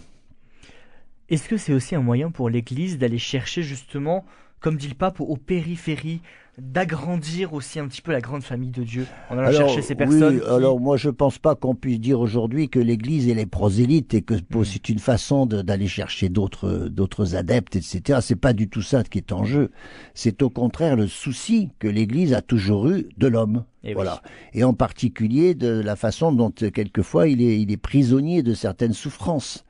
Est-ce 1.28 1.48
que 1.48 1.56
c'est 1.56 1.72
aussi 1.72 1.94
un 1.94 2.02
moyen 2.02 2.30
pour 2.30 2.50
l'Église 2.50 2.98
d'aller 2.98 3.18
chercher 3.18 3.62
justement, 3.62 4.24
comme 4.60 4.76
dit 4.76 4.88
le 4.88 4.94
pape, 4.94 5.20
aux 5.20 5.36
périphéries 5.36 6.20
d'agrandir 6.60 7.54
aussi 7.54 7.78
un 7.78 7.88
petit 7.88 8.02
peu 8.02 8.12
la 8.12 8.20
grande 8.20 8.42
famille 8.42 8.70
de 8.70 8.82
Dieu 8.82 9.06
en 9.30 9.38
allant 9.38 9.52
chercher 9.52 9.82
ces 9.82 9.94
personnes. 9.94 10.40
Oui, 10.42 10.48
alors 10.48 10.78
moi 10.78 10.96
je 10.96 11.08
pense 11.08 11.38
pas 11.38 11.54
qu'on 11.54 11.74
puisse 11.74 12.00
dire 12.00 12.20
aujourd'hui 12.20 12.68
que 12.68 12.78
l'Église 12.78 13.28
est 13.28 13.34
les 13.34 13.46
prosélytes 13.46 14.14
et 14.14 14.22
que 14.22 14.34
c'est 14.64 14.88
une 14.88 14.98
façon 14.98 15.46
d'aller 15.46 15.88
chercher 15.88 16.28
d'autres 16.28 16.88
d'autres 16.88 17.34
adeptes, 17.34 17.76
etc. 17.76 18.18
C'est 18.22 18.36
pas 18.36 18.52
du 18.52 18.68
tout 18.68 18.82
ça 18.82 19.02
qui 19.04 19.18
est 19.18 19.32
en 19.32 19.44
jeu. 19.44 19.70
C'est 20.14 20.42
au 20.42 20.50
contraire 20.50 20.96
le 20.96 21.06
souci 21.06 21.70
que 21.78 21.88
l'Église 21.88 22.34
a 22.34 22.42
toujours 22.42 22.88
eu 22.88 23.08
de 23.16 23.26
l'homme. 23.26 23.64
Et 23.82 23.94
voilà. 23.94 24.20
Et 24.52 24.62
en 24.62 24.74
particulier 24.74 25.54
de 25.54 25.80
la 25.80 25.96
façon 25.96 26.32
dont 26.32 26.50
quelquefois 26.50 27.28
il 27.28 27.40
est, 27.40 27.60
il 27.60 27.72
est 27.72 27.78
prisonnier 27.78 28.42
de 28.42 28.52
certaines 28.52 28.92
souffrances, 28.92 29.64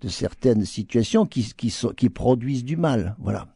de 0.00 0.08
certaines 0.08 0.64
situations 0.64 1.26
qui, 1.26 1.52
qui, 1.54 1.68
sont, 1.68 1.90
qui 1.90 2.08
produisent 2.08 2.64
du 2.64 2.78
mal. 2.78 3.16
Voilà. 3.18 3.48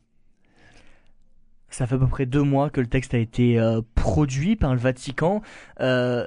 Ça 1.75 1.89
fait 1.89 1.97
à 1.97 1.99
peu 1.99 2.07
près 2.07 2.25
deux 2.25 2.45
mois 2.45 2.71
que 2.71 2.81
le 2.81 2.87
texte 2.87 3.15
a 3.15 3.19
été 3.19 3.59
euh, 3.59 3.81
produit 3.97 4.55
par 4.55 4.75
le 4.75 4.79
Vatican. 4.79 5.43
Euh, 5.81 6.25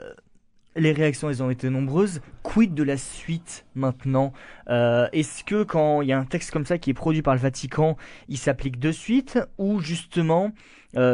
les 0.75 0.91
réactions, 0.91 1.29
elles 1.29 1.41
ont 1.41 1.49
été 1.49 1.69
nombreuses. 1.69 2.19
Quid 2.43 2.73
de 2.73 2.83
la 2.83 2.97
suite 2.97 3.65
maintenant? 3.73 4.33
Euh, 4.69 5.07
Est-ce 5.13 5.45
que 5.45 5.63
quand 5.63 6.01
il 6.01 6.09
y 6.09 6.11
a 6.11 6.19
un 6.19 6.25
texte 6.25 6.51
comme 6.51 6.65
ça 6.65 6.77
qui 6.77 6.89
est 6.89 6.93
produit 6.93 7.21
par 7.21 7.33
le 7.33 7.39
Vatican, 7.39 7.95
il 8.27 8.37
s'applique 8.37 8.77
de 8.77 8.91
suite? 8.91 9.39
Ou 9.57 9.79
justement 9.79 10.51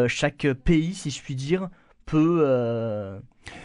chaque 0.08 0.48
pays, 0.66 0.96
si 0.96 1.12
je 1.12 1.22
puis 1.22 1.36
dire, 1.36 1.70
peut 2.08 2.42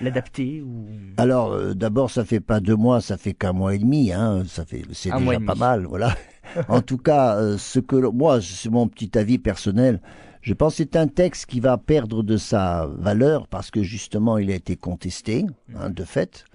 l'adapter 0.02 0.60
ou... 0.60 0.86
Alors 1.16 1.74
d'abord, 1.74 2.10
ça 2.10 2.26
fait 2.26 2.40
pas 2.40 2.60
deux 2.60 2.76
mois, 2.76 3.00
ça 3.00 3.16
fait 3.16 3.32
qu'un 3.32 3.54
mois 3.54 3.74
et 3.74 3.78
demi. 3.78 4.12
Hein. 4.12 4.42
Ça 4.46 4.66
fait, 4.66 4.82
c'est 4.92 5.16
déjà 5.16 5.40
pas 5.40 5.54
mal, 5.54 5.86
voilà. 5.86 6.14
en 6.68 6.82
tout 6.82 6.98
cas, 6.98 7.56
ce 7.56 7.78
que 7.78 7.96
moi, 7.96 8.42
c'est 8.42 8.68
mon 8.68 8.86
petit 8.86 9.16
avis 9.16 9.38
personnel. 9.38 10.02
Je 10.48 10.54
pense 10.54 10.72
que 10.72 10.76
c'est 10.78 10.96
un 10.96 11.08
texte 11.08 11.44
qui 11.44 11.60
va 11.60 11.76
perdre 11.76 12.22
de 12.22 12.38
sa 12.38 12.86
valeur 12.86 13.46
parce 13.48 13.70
que 13.70 13.82
justement 13.82 14.38
il 14.38 14.50
a 14.50 14.54
été 14.54 14.76
contesté, 14.76 15.44
hein, 15.76 15.90
de 15.90 16.04
fait. 16.04 16.46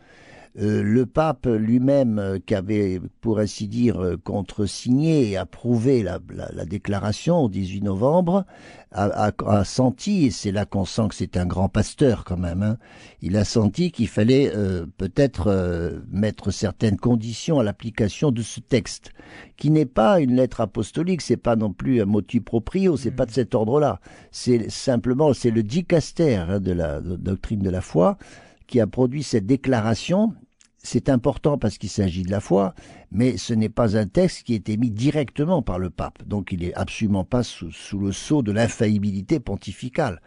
Euh, 0.59 0.83
le 0.83 1.07
pape 1.07 1.47
lui-même, 1.47 2.19
euh, 2.19 2.37
qui 2.37 2.53
avait, 2.53 3.01
pour 3.21 3.39
ainsi 3.39 3.67
dire, 3.67 3.99
euh, 3.99 4.17
contresigné 4.23 5.31
et 5.31 5.37
approuvé 5.37 6.03
la, 6.03 6.19
la, 6.29 6.65
déclaration 6.65 7.39
au 7.39 7.49
18 7.49 7.81
novembre, 7.81 8.45
a, 8.91 9.31
a, 9.47 9.63
senti, 9.63 10.27
et 10.27 10.31
c'est 10.31 10.51
là 10.51 10.65
qu'on 10.67 10.85
sent 10.85 11.07
que 11.09 11.15
c'est 11.15 11.37
un 11.37 11.47
grand 11.47 11.69
pasteur 11.69 12.23
quand 12.23 12.37
même, 12.37 12.61
hein, 12.61 12.77
il 13.23 13.35
a 13.35 13.45
senti 13.45 13.91
qu'il 13.91 14.07
fallait 14.07 14.51
peut-être 14.97 16.03
mettre 16.11 16.51
certaines 16.51 16.97
conditions 16.97 17.59
à 17.59 17.63
l'application 17.63 18.31
de 18.31 18.43
ce 18.43 18.59
texte, 18.59 19.11
qui 19.57 19.71
n'est 19.71 19.87
pas 19.87 20.19
une 20.19 20.35
lettre 20.35 20.61
apostolique, 20.61 21.23
c'est 21.23 21.37
pas 21.37 21.55
non 21.55 21.73
plus 21.73 22.01
un 22.01 22.05
motu 22.05 22.41
proprio, 22.41 22.95
c'est 22.95 23.11
pas 23.11 23.25
de 23.25 23.31
cet 23.31 23.55
ordre-là. 23.55 23.99
C'est 24.29 24.69
simplement, 24.69 25.33
c'est 25.33 25.51
le 25.51 25.63
dicaster 25.63 26.35
hein, 26.35 26.59
de 26.59 26.71
la 26.71 27.01
doctrine 27.01 27.61
de 27.61 27.71
la 27.71 27.81
foi 27.81 28.19
qui 28.67 28.79
a 28.79 28.87
produit 28.87 29.23
cette 29.23 29.45
déclaration 29.45 30.33
c'est 30.83 31.07
important 31.09 31.57
parce 31.57 31.77
qu'il 31.77 31.89
s'agit 31.89 32.23
de 32.23 32.31
la 32.31 32.41
foi, 32.41 32.75
mais 33.11 33.37
ce 33.37 33.53
n'est 33.53 33.69
pas 33.69 33.97
un 33.97 34.05
texte 34.05 34.43
qui 34.43 34.53
a 34.53 34.57
été 34.57 34.75
mis 34.77 34.91
directement 34.91 35.61
par 35.61 35.79
le 35.79 35.89
pape, 35.89 36.21
donc 36.27 36.51
il 36.51 36.59
n'est 36.59 36.73
absolument 36.73 37.23
pas 37.23 37.41
sous, 37.41 37.71
le 37.97 38.11
sceau 38.11 38.43
de 38.43 38.51
l'infaillibilité 38.51 39.39
pontificale. 39.39 40.21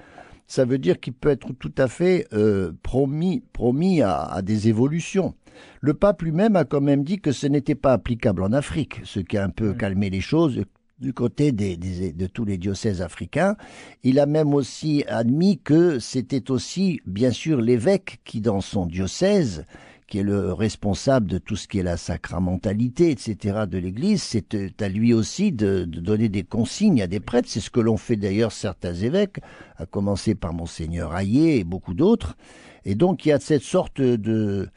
Ça 0.49 0.64
veut 0.64 0.79
dire 0.79 0.99
qu'il 0.99 1.12
peut 1.12 1.29
être 1.29 1.53
tout 1.53 1.75
à 1.77 1.88
fait 1.88 2.27
euh, 2.33 2.73
promis, 2.83 3.42
promis 3.53 4.01
à, 4.01 4.40
des 4.42 4.69
évolutions. 4.69 5.35
Le 5.81 5.92
pape 5.92 6.23
lui-même 6.23 6.57
a 6.57 6.64
quand 6.64 6.81
même 6.81 7.05
dit 7.05 7.19
que 7.19 7.33
ce 7.33 7.47
n'était 7.47 7.75
pas 7.75 7.92
applicable 7.92 8.42
en 8.42 8.53
Afrique, 8.53 9.01
ce 9.05 9.21
qui 9.21 9.37
a 9.37 9.45
un 9.45 9.51
peu 9.51 9.75
calmé 9.75 10.09
les 10.09 10.21
choses 10.21 10.62
du 11.01 11.12
côté 11.12 11.53
de 11.53 12.27
tous 12.27 12.45
les 12.45 12.57
diocèses 12.57 13.03
africains. 13.03 13.57
Il 14.03 14.19
a 14.19 14.27
même 14.27 14.55
aussi 14.55 15.05
admis 15.09 15.59
que 15.59 15.99
c'était 15.99 16.51
aussi, 16.51 17.01
bien 17.07 17.31
sûr, 17.31 17.61
l'évêque 17.61 18.21
qui, 18.25 18.40
dans 18.40 18.61
son 18.61 18.87
diocèse, 18.87 19.64
qui 20.07 20.19
est 20.19 20.23
le 20.23 20.53
responsable 20.53 21.27
de 21.27 21.38
tout 21.38 21.57
ce 21.57 21.66
qui 21.66 21.79
est 21.79 21.83
la 21.83 21.97
sacramentalité, 21.97 23.11
etc. 23.11 23.64
de 23.69 23.79
l'Église, 23.79 24.23
c'est 24.23 24.55
euh, 24.55 24.69
à 24.81 24.88
lui 24.88 25.12
aussi 25.12 25.53
de, 25.53 25.85
donner 25.85 26.29
des 26.29 26.45
consignes 26.45 27.03
à 27.03 27.07
des 27.07 27.21
prêtres. 27.21 27.49
C'est 27.51 27.61
ce 27.61 27.71
que 27.71 27.81
l'ont 27.81 27.97
fait 27.97 28.16
d'ailleurs 28.16 28.53
certains 28.53 28.95
évêques, 28.95 29.40
à 29.77 29.87
commencer 29.87 30.35
par 30.35 30.53
monseigneur 30.53 31.16
Hayé 31.16 31.59
et 31.59 31.64
beaucoup 31.64 31.95
d'autres. 31.95 32.37
Et 32.85 32.95
donc 32.95 33.27
il 33.27 33.31
y 33.31 33.33
a 33.33 33.40
cette 33.40 33.62
sorte 33.62 34.01
de 34.01 34.69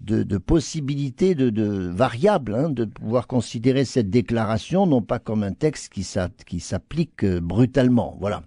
de, 0.00 0.22
de 0.22 0.38
possibilité 0.38 1.34
de, 1.34 1.50
de 1.50 1.64
variable, 1.64 2.54
hein, 2.54 2.70
de 2.70 2.84
pouvoir 2.84 3.26
considérer 3.26 3.84
cette 3.84 4.10
déclaration 4.10 4.86
non 4.86 5.02
pas 5.02 5.18
comme 5.18 5.42
un 5.42 5.52
texte 5.52 5.92
qui 5.92 6.60
s'applique 6.60 7.24
euh, 7.24 7.40
brutalement, 7.40 8.16
voilà. 8.18 8.42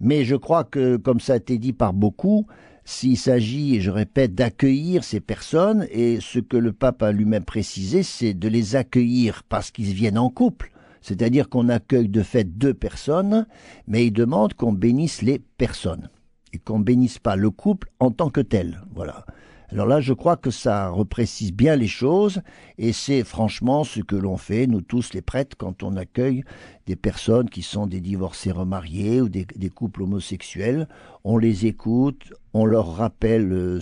Mais 0.00 0.24
je 0.24 0.34
crois 0.34 0.64
que, 0.64 0.96
comme 0.96 1.20
ça 1.20 1.34
a 1.34 1.36
été 1.36 1.58
dit 1.58 1.74
par 1.74 1.92
beaucoup, 1.92 2.46
s'il 2.84 3.16
s'agit, 3.16 3.80
je 3.80 3.90
répète, 3.90 4.34
d'accueillir 4.34 5.04
ces 5.04 5.20
personnes, 5.20 5.86
et 5.90 6.18
ce 6.20 6.38
que 6.38 6.56
le 6.56 6.72
pape 6.72 7.02
a 7.02 7.12
lui-même 7.12 7.44
précisé, 7.44 8.02
c'est 8.02 8.34
de 8.34 8.48
les 8.48 8.76
accueillir 8.76 9.42
parce 9.48 9.70
qu'ils 9.70 9.94
viennent 9.94 10.18
en 10.18 10.30
couple, 10.30 10.72
c'est-à-dire 11.00 11.48
qu'on 11.48 11.68
accueille 11.68 12.08
de 12.08 12.22
fait 12.22 12.44
deux 12.44 12.74
personnes, 12.74 13.46
mais 13.86 14.06
il 14.06 14.12
demande 14.12 14.54
qu'on 14.54 14.72
bénisse 14.72 15.22
les 15.22 15.38
personnes, 15.38 16.10
et 16.52 16.58
qu'on 16.58 16.80
bénisse 16.80 17.18
pas 17.18 17.36
le 17.36 17.50
couple 17.50 17.90
en 18.00 18.10
tant 18.10 18.30
que 18.30 18.40
tel, 18.40 18.82
voilà. 18.94 19.24
Alors 19.72 19.86
là, 19.86 20.00
je 20.00 20.12
crois 20.12 20.36
que 20.36 20.50
ça 20.50 20.88
reprécise 20.88 21.52
bien 21.52 21.76
les 21.76 21.86
choses, 21.86 22.42
et 22.76 22.92
c'est 22.92 23.22
franchement 23.22 23.84
ce 23.84 24.00
que 24.00 24.16
l'on 24.16 24.36
fait, 24.36 24.66
nous 24.66 24.80
tous 24.80 25.12
les 25.14 25.22
prêtres, 25.22 25.56
quand 25.56 25.84
on 25.84 25.96
accueille 25.96 26.42
des 26.86 26.96
personnes 26.96 27.48
qui 27.48 27.62
sont 27.62 27.86
des 27.86 28.00
divorcés 28.00 28.50
remariés 28.50 29.20
ou 29.20 29.28
des, 29.28 29.46
couples 29.72 30.02
homosexuels. 30.02 30.88
On 31.22 31.38
les 31.38 31.66
écoute, 31.66 32.32
on 32.52 32.64
leur 32.64 32.96
rappelle, 32.96 33.52
euh, 33.52 33.78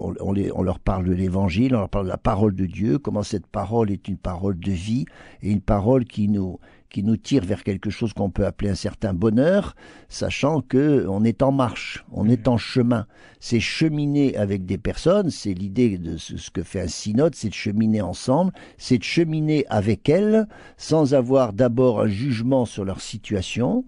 on, 0.00 0.14
on, 0.20 0.62
leur 0.62 0.80
parle 0.80 1.04
de 1.04 1.12
l'évangile, 1.12 1.76
on 1.76 1.80
leur 1.80 1.88
parle 1.88 2.06
de 2.06 2.10
la 2.10 2.18
parole 2.18 2.56
de 2.56 2.66
Dieu, 2.66 2.98
comment 2.98 3.22
cette 3.22 3.46
parole 3.46 3.92
est 3.92 4.08
une 4.08 4.16
parole 4.16 4.58
de 4.58 4.72
vie 4.72 5.04
et 5.42 5.52
une 5.52 5.60
parole 5.60 6.04
qui 6.04 6.28
nous, 6.28 6.58
qui 6.90 7.02
nous 7.02 7.16
tire 7.16 7.44
vers 7.44 7.64
quelque 7.64 7.90
chose 7.90 8.12
qu'on 8.12 8.30
peut 8.30 8.46
appeler 8.46 8.70
un 8.70 8.74
certain 8.74 9.12
bonheur, 9.12 9.74
sachant 10.08 10.60
que 10.60 11.06
on 11.08 11.24
est 11.24 11.42
en 11.42 11.52
marche, 11.52 12.04
on 12.12 12.28
est 12.28 12.48
en 12.48 12.56
chemin. 12.56 13.06
C'est 13.40 13.60
cheminer 13.60 14.36
avec 14.36 14.64
des 14.64 14.78
personnes, 14.78 15.30
c'est 15.30 15.54
l'idée 15.54 15.98
de 15.98 16.16
ce 16.16 16.50
que 16.50 16.62
fait 16.62 16.80
un 16.80 16.88
synode, 16.88 17.34
c'est 17.34 17.50
de 17.50 17.54
cheminer 17.54 18.00
ensemble, 18.00 18.52
c'est 18.78 18.98
de 18.98 19.04
cheminer 19.04 19.66
avec 19.68 20.08
elles, 20.08 20.48
sans 20.76 21.14
avoir 21.14 21.52
d'abord 21.52 22.00
un 22.00 22.08
jugement 22.08 22.64
sur 22.64 22.84
leur 22.84 23.00
situation, 23.00 23.84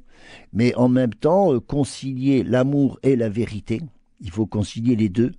mais 0.53 0.75
en 0.75 0.89
même 0.89 1.15
temps 1.15 1.55
euh, 1.55 1.61
concilier 1.61 2.45
l'amour 2.45 2.99
et 3.03 3.17
la 3.17 3.29
vérité. 3.29 3.81
Il 4.21 4.31
faut 4.31 4.47
concilier 4.47 4.97
les 4.97 5.09
deux. 5.09 5.33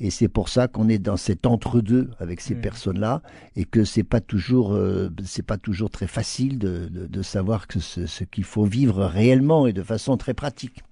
Et 0.00 0.10
c'est 0.10 0.28
pour 0.28 0.48
ça 0.48 0.68
qu'on 0.68 0.88
est 0.88 0.98
dans 0.98 1.16
cet 1.16 1.46
entre-deux 1.46 2.10
avec 2.20 2.40
ces 2.40 2.54
mmh. 2.54 2.60
personnes-là 2.60 3.22
et 3.56 3.64
que 3.64 3.84
c'est 3.84 4.04
pas 4.04 4.20
toujours, 4.20 4.74
euh, 4.74 5.08
c'est 5.24 5.44
pas 5.44 5.58
toujours 5.58 5.90
très 5.90 6.06
facile 6.06 6.58
de, 6.58 6.88
de, 6.88 7.22
savoir 7.22 7.66
que 7.66 7.80
ce, 7.80 8.06
ce 8.06 8.24
qu'il 8.24 8.44
faut 8.44 8.64
vivre 8.64 9.04
réellement 9.04 9.66
et 9.66 9.72
de 9.72 9.82
façon 9.82 10.16
très 10.16 10.34
pratique. 10.34 10.82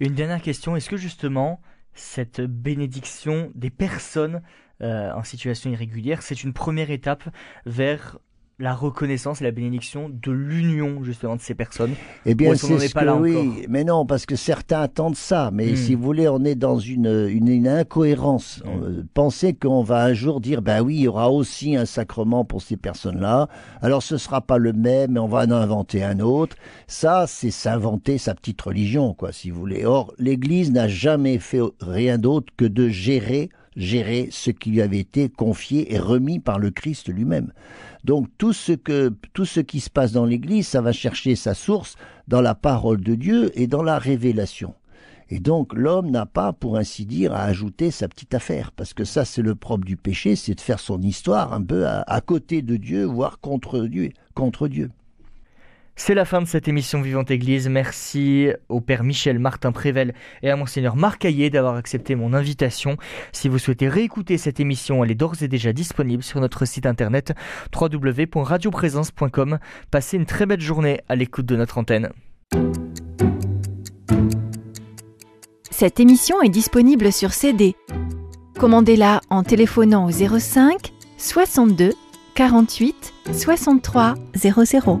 Une 0.00 0.14
dernière 0.14 0.42
question, 0.42 0.74
est-ce 0.74 0.90
que 0.90 0.96
justement 0.96 1.60
cette 1.94 2.40
bénédiction 2.40 3.52
des 3.54 3.70
personnes 3.70 4.42
euh, 4.82 5.12
en 5.12 5.22
situation 5.22 5.70
irrégulière, 5.70 6.22
c'est 6.22 6.42
une 6.42 6.52
première 6.52 6.90
étape 6.90 7.28
vers 7.64 8.18
la 8.60 8.72
reconnaissance 8.72 9.40
et 9.40 9.44
la 9.44 9.50
bénédiction 9.50 10.08
de 10.08 10.30
l'union 10.30 11.02
justement 11.02 11.34
de 11.34 11.40
ces 11.40 11.54
personnes 11.54 11.94
Eh 12.24 12.34
bien, 12.34 12.54
c'est 12.54 12.78
ce 12.78 12.94
que, 12.94 13.18
oui, 13.18 13.66
mais 13.68 13.82
non, 13.82 14.06
parce 14.06 14.26
que 14.26 14.36
certains 14.36 14.82
attendent 14.82 15.16
ça. 15.16 15.50
Mais 15.52 15.72
hmm. 15.72 15.76
si 15.76 15.94
vous 15.94 16.02
voulez, 16.02 16.28
on 16.28 16.44
est 16.44 16.54
dans 16.54 16.78
une, 16.78 17.28
une, 17.28 17.66
incohérence. 17.66 18.62
Euh, 18.66 19.02
Pensez 19.12 19.54
qu'on 19.54 19.82
va 19.82 20.04
un 20.04 20.14
jour 20.14 20.40
dire, 20.40 20.62
ben 20.62 20.82
oui, 20.82 20.96
il 20.96 21.00
y 21.02 21.08
aura 21.08 21.30
aussi 21.30 21.74
un 21.74 21.84
sacrement 21.84 22.44
pour 22.44 22.62
ces 22.62 22.76
personnes-là. 22.76 23.48
Alors 23.82 24.02
ce 24.02 24.16
sera 24.18 24.40
pas 24.40 24.58
le 24.58 24.72
même, 24.72 25.12
mais 25.12 25.20
on 25.20 25.26
va 25.28 25.40
en 25.40 25.50
inventer 25.50 26.04
un 26.04 26.20
autre. 26.20 26.56
Ça, 26.86 27.24
c'est 27.26 27.50
s'inventer 27.50 28.18
sa 28.18 28.34
petite 28.34 28.60
religion, 28.60 29.14
quoi, 29.14 29.32
si 29.32 29.50
vous 29.50 29.58
voulez. 29.58 29.84
Or, 29.84 30.14
l'Église 30.18 30.70
n'a 30.70 30.86
jamais 30.86 31.38
fait 31.38 31.60
rien 31.80 32.18
d'autre 32.18 32.52
que 32.56 32.64
de 32.64 32.88
gérer 32.88 33.50
gérer 33.76 34.28
ce 34.30 34.50
qui 34.50 34.70
lui 34.70 34.82
avait 34.82 34.98
été 34.98 35.28
confié 35.28 35.92
et 35.94 35.98
remis 35.98 36.38
par 36.38 36.58
le 36.58 36.70
Christ 36.70 37.08
lui-même. 37.08 37.52
Donc 38.04 38.28
tout 38.38 38.52
ce 38.52 38.72
que 38.72 39.12
tout 39.32 39.44
ce 39.44 39.60
qui 39.60 39.80
se 39.80 39.90
passe 39.90 40.12
dans 40.12 40.26
l'Église, 40.26 40.68
ça 40.68 40.80
va 40.80 40.92
chercher 40.92 41.36
sa 41.36 41.54
source 41.54 41.96
dans 42.28 42.40
la 42.40 42.54
parole 42.54 43.00
de 43.00 43.14
Dieu 43.14 43.50
et 43.58 43.66
dans 43.66 43.82
la 43.82 43.98
révélation. 43.98 44.74
Et 45.30 45.40
donc 45.40 45.72
l'homme 45.72 46.10
n'a 46.10 46.26
pas, 46.26 46.52
pour 46.52 46.76
ainsi 46.76 47.06
dire, 47.06 47.32
à 47.32 47.44
ajouter 47.44 47.90
sa 47.90 48.08
petite 48.08 48.34
affaire, 48.34 48.72
parce 48.72 48.92
que 48.92 49.04
ça 49.04 49.24
c'est 49.24 49.42
le 49.42 49.54
propre 49.54 49.84
du 49.84 49.96
péché, 49.96 50.36
c'est 50.36 50.54
de 50.54 50.60
faire 50.60 50.80
son 50.80 51.00
histoire 51.00 51.52
un 51.54 51.62
peu 51.62 51.86
à, 51.86 52.02
à 52.06 52.20
côté 52.20 52.62
de 52.62 52.76
Dieu, 52.76 53.04
voire 53.04 53.40
contre 53.40 53.80
Dieu. 53.80 54.10
Contre 54.34 54.68
Dieu. 54.68 54.90
C'est 55.96 56.14
la 56.14 56.24
fin 56.24 56.42
de 56.42 56.46
cette 56.46 56.66
émission 56.66 57.00
Vivante 57.00 57.30
Église. 57.30 57.68
Merci 57.68 58.48
au 58.68 58.80
Père 58.80 59.04
Michel 59.04 59.38
Martin 59.38 59.70
Prével 59.70 60.12
et 60.42 60.50
à 60.50 60.56
Monseigneur 60.56 60.96
Marc 60.96 61.24
Hayet 61.24 61.50
d'avoir 61.50 61.76
accepté 61.76 62.16
mon 62.16 62.34
invitation. 62.34 62.96
Si 63.32 63.48
vous 63.48 63.58
souhaitez 63.58 63.88
réécouter 63.88 64.36
cette 64.36 64.58
émission, 64.58 65.04
elle 65.04 65.12
est 65.12 65.14
d'ores 65.14 65.42
et 65.42 65.48
déjà 65.48 65.72
disponible 65.72 66.22
sur 66.22 66.40
notre 66.40 66.64
site 66.64 66.86
internet 66.86 67.32
www.radioprésence.com. 67.74 69.58
Passez 69.90 70.16
une 70.16 70.26
très 70.26 70.46
belle 70.46 70.60
journée 70.60 71.00
à 71.08 71.14
l'écoute 71.14 71.46
de 71.46 71.56
notre 71.56 71.78
antenne. 71.78 72.10
Cette 75.70 76.00
émission 76.00 76.42
est 76.42 76.48
disponible 76.48 77.12
sur 77.12 77.32
CD. 77.32 77.76
Commandez-la 78.58 79.20
en 79.30 79.44
téléphonant 79.44 80.06
au 80.06 80.10
05 80.10 80.92
62 81.18 81.92
48 82.34 83.14
63 83.32 84.14
00. 84.34 85.00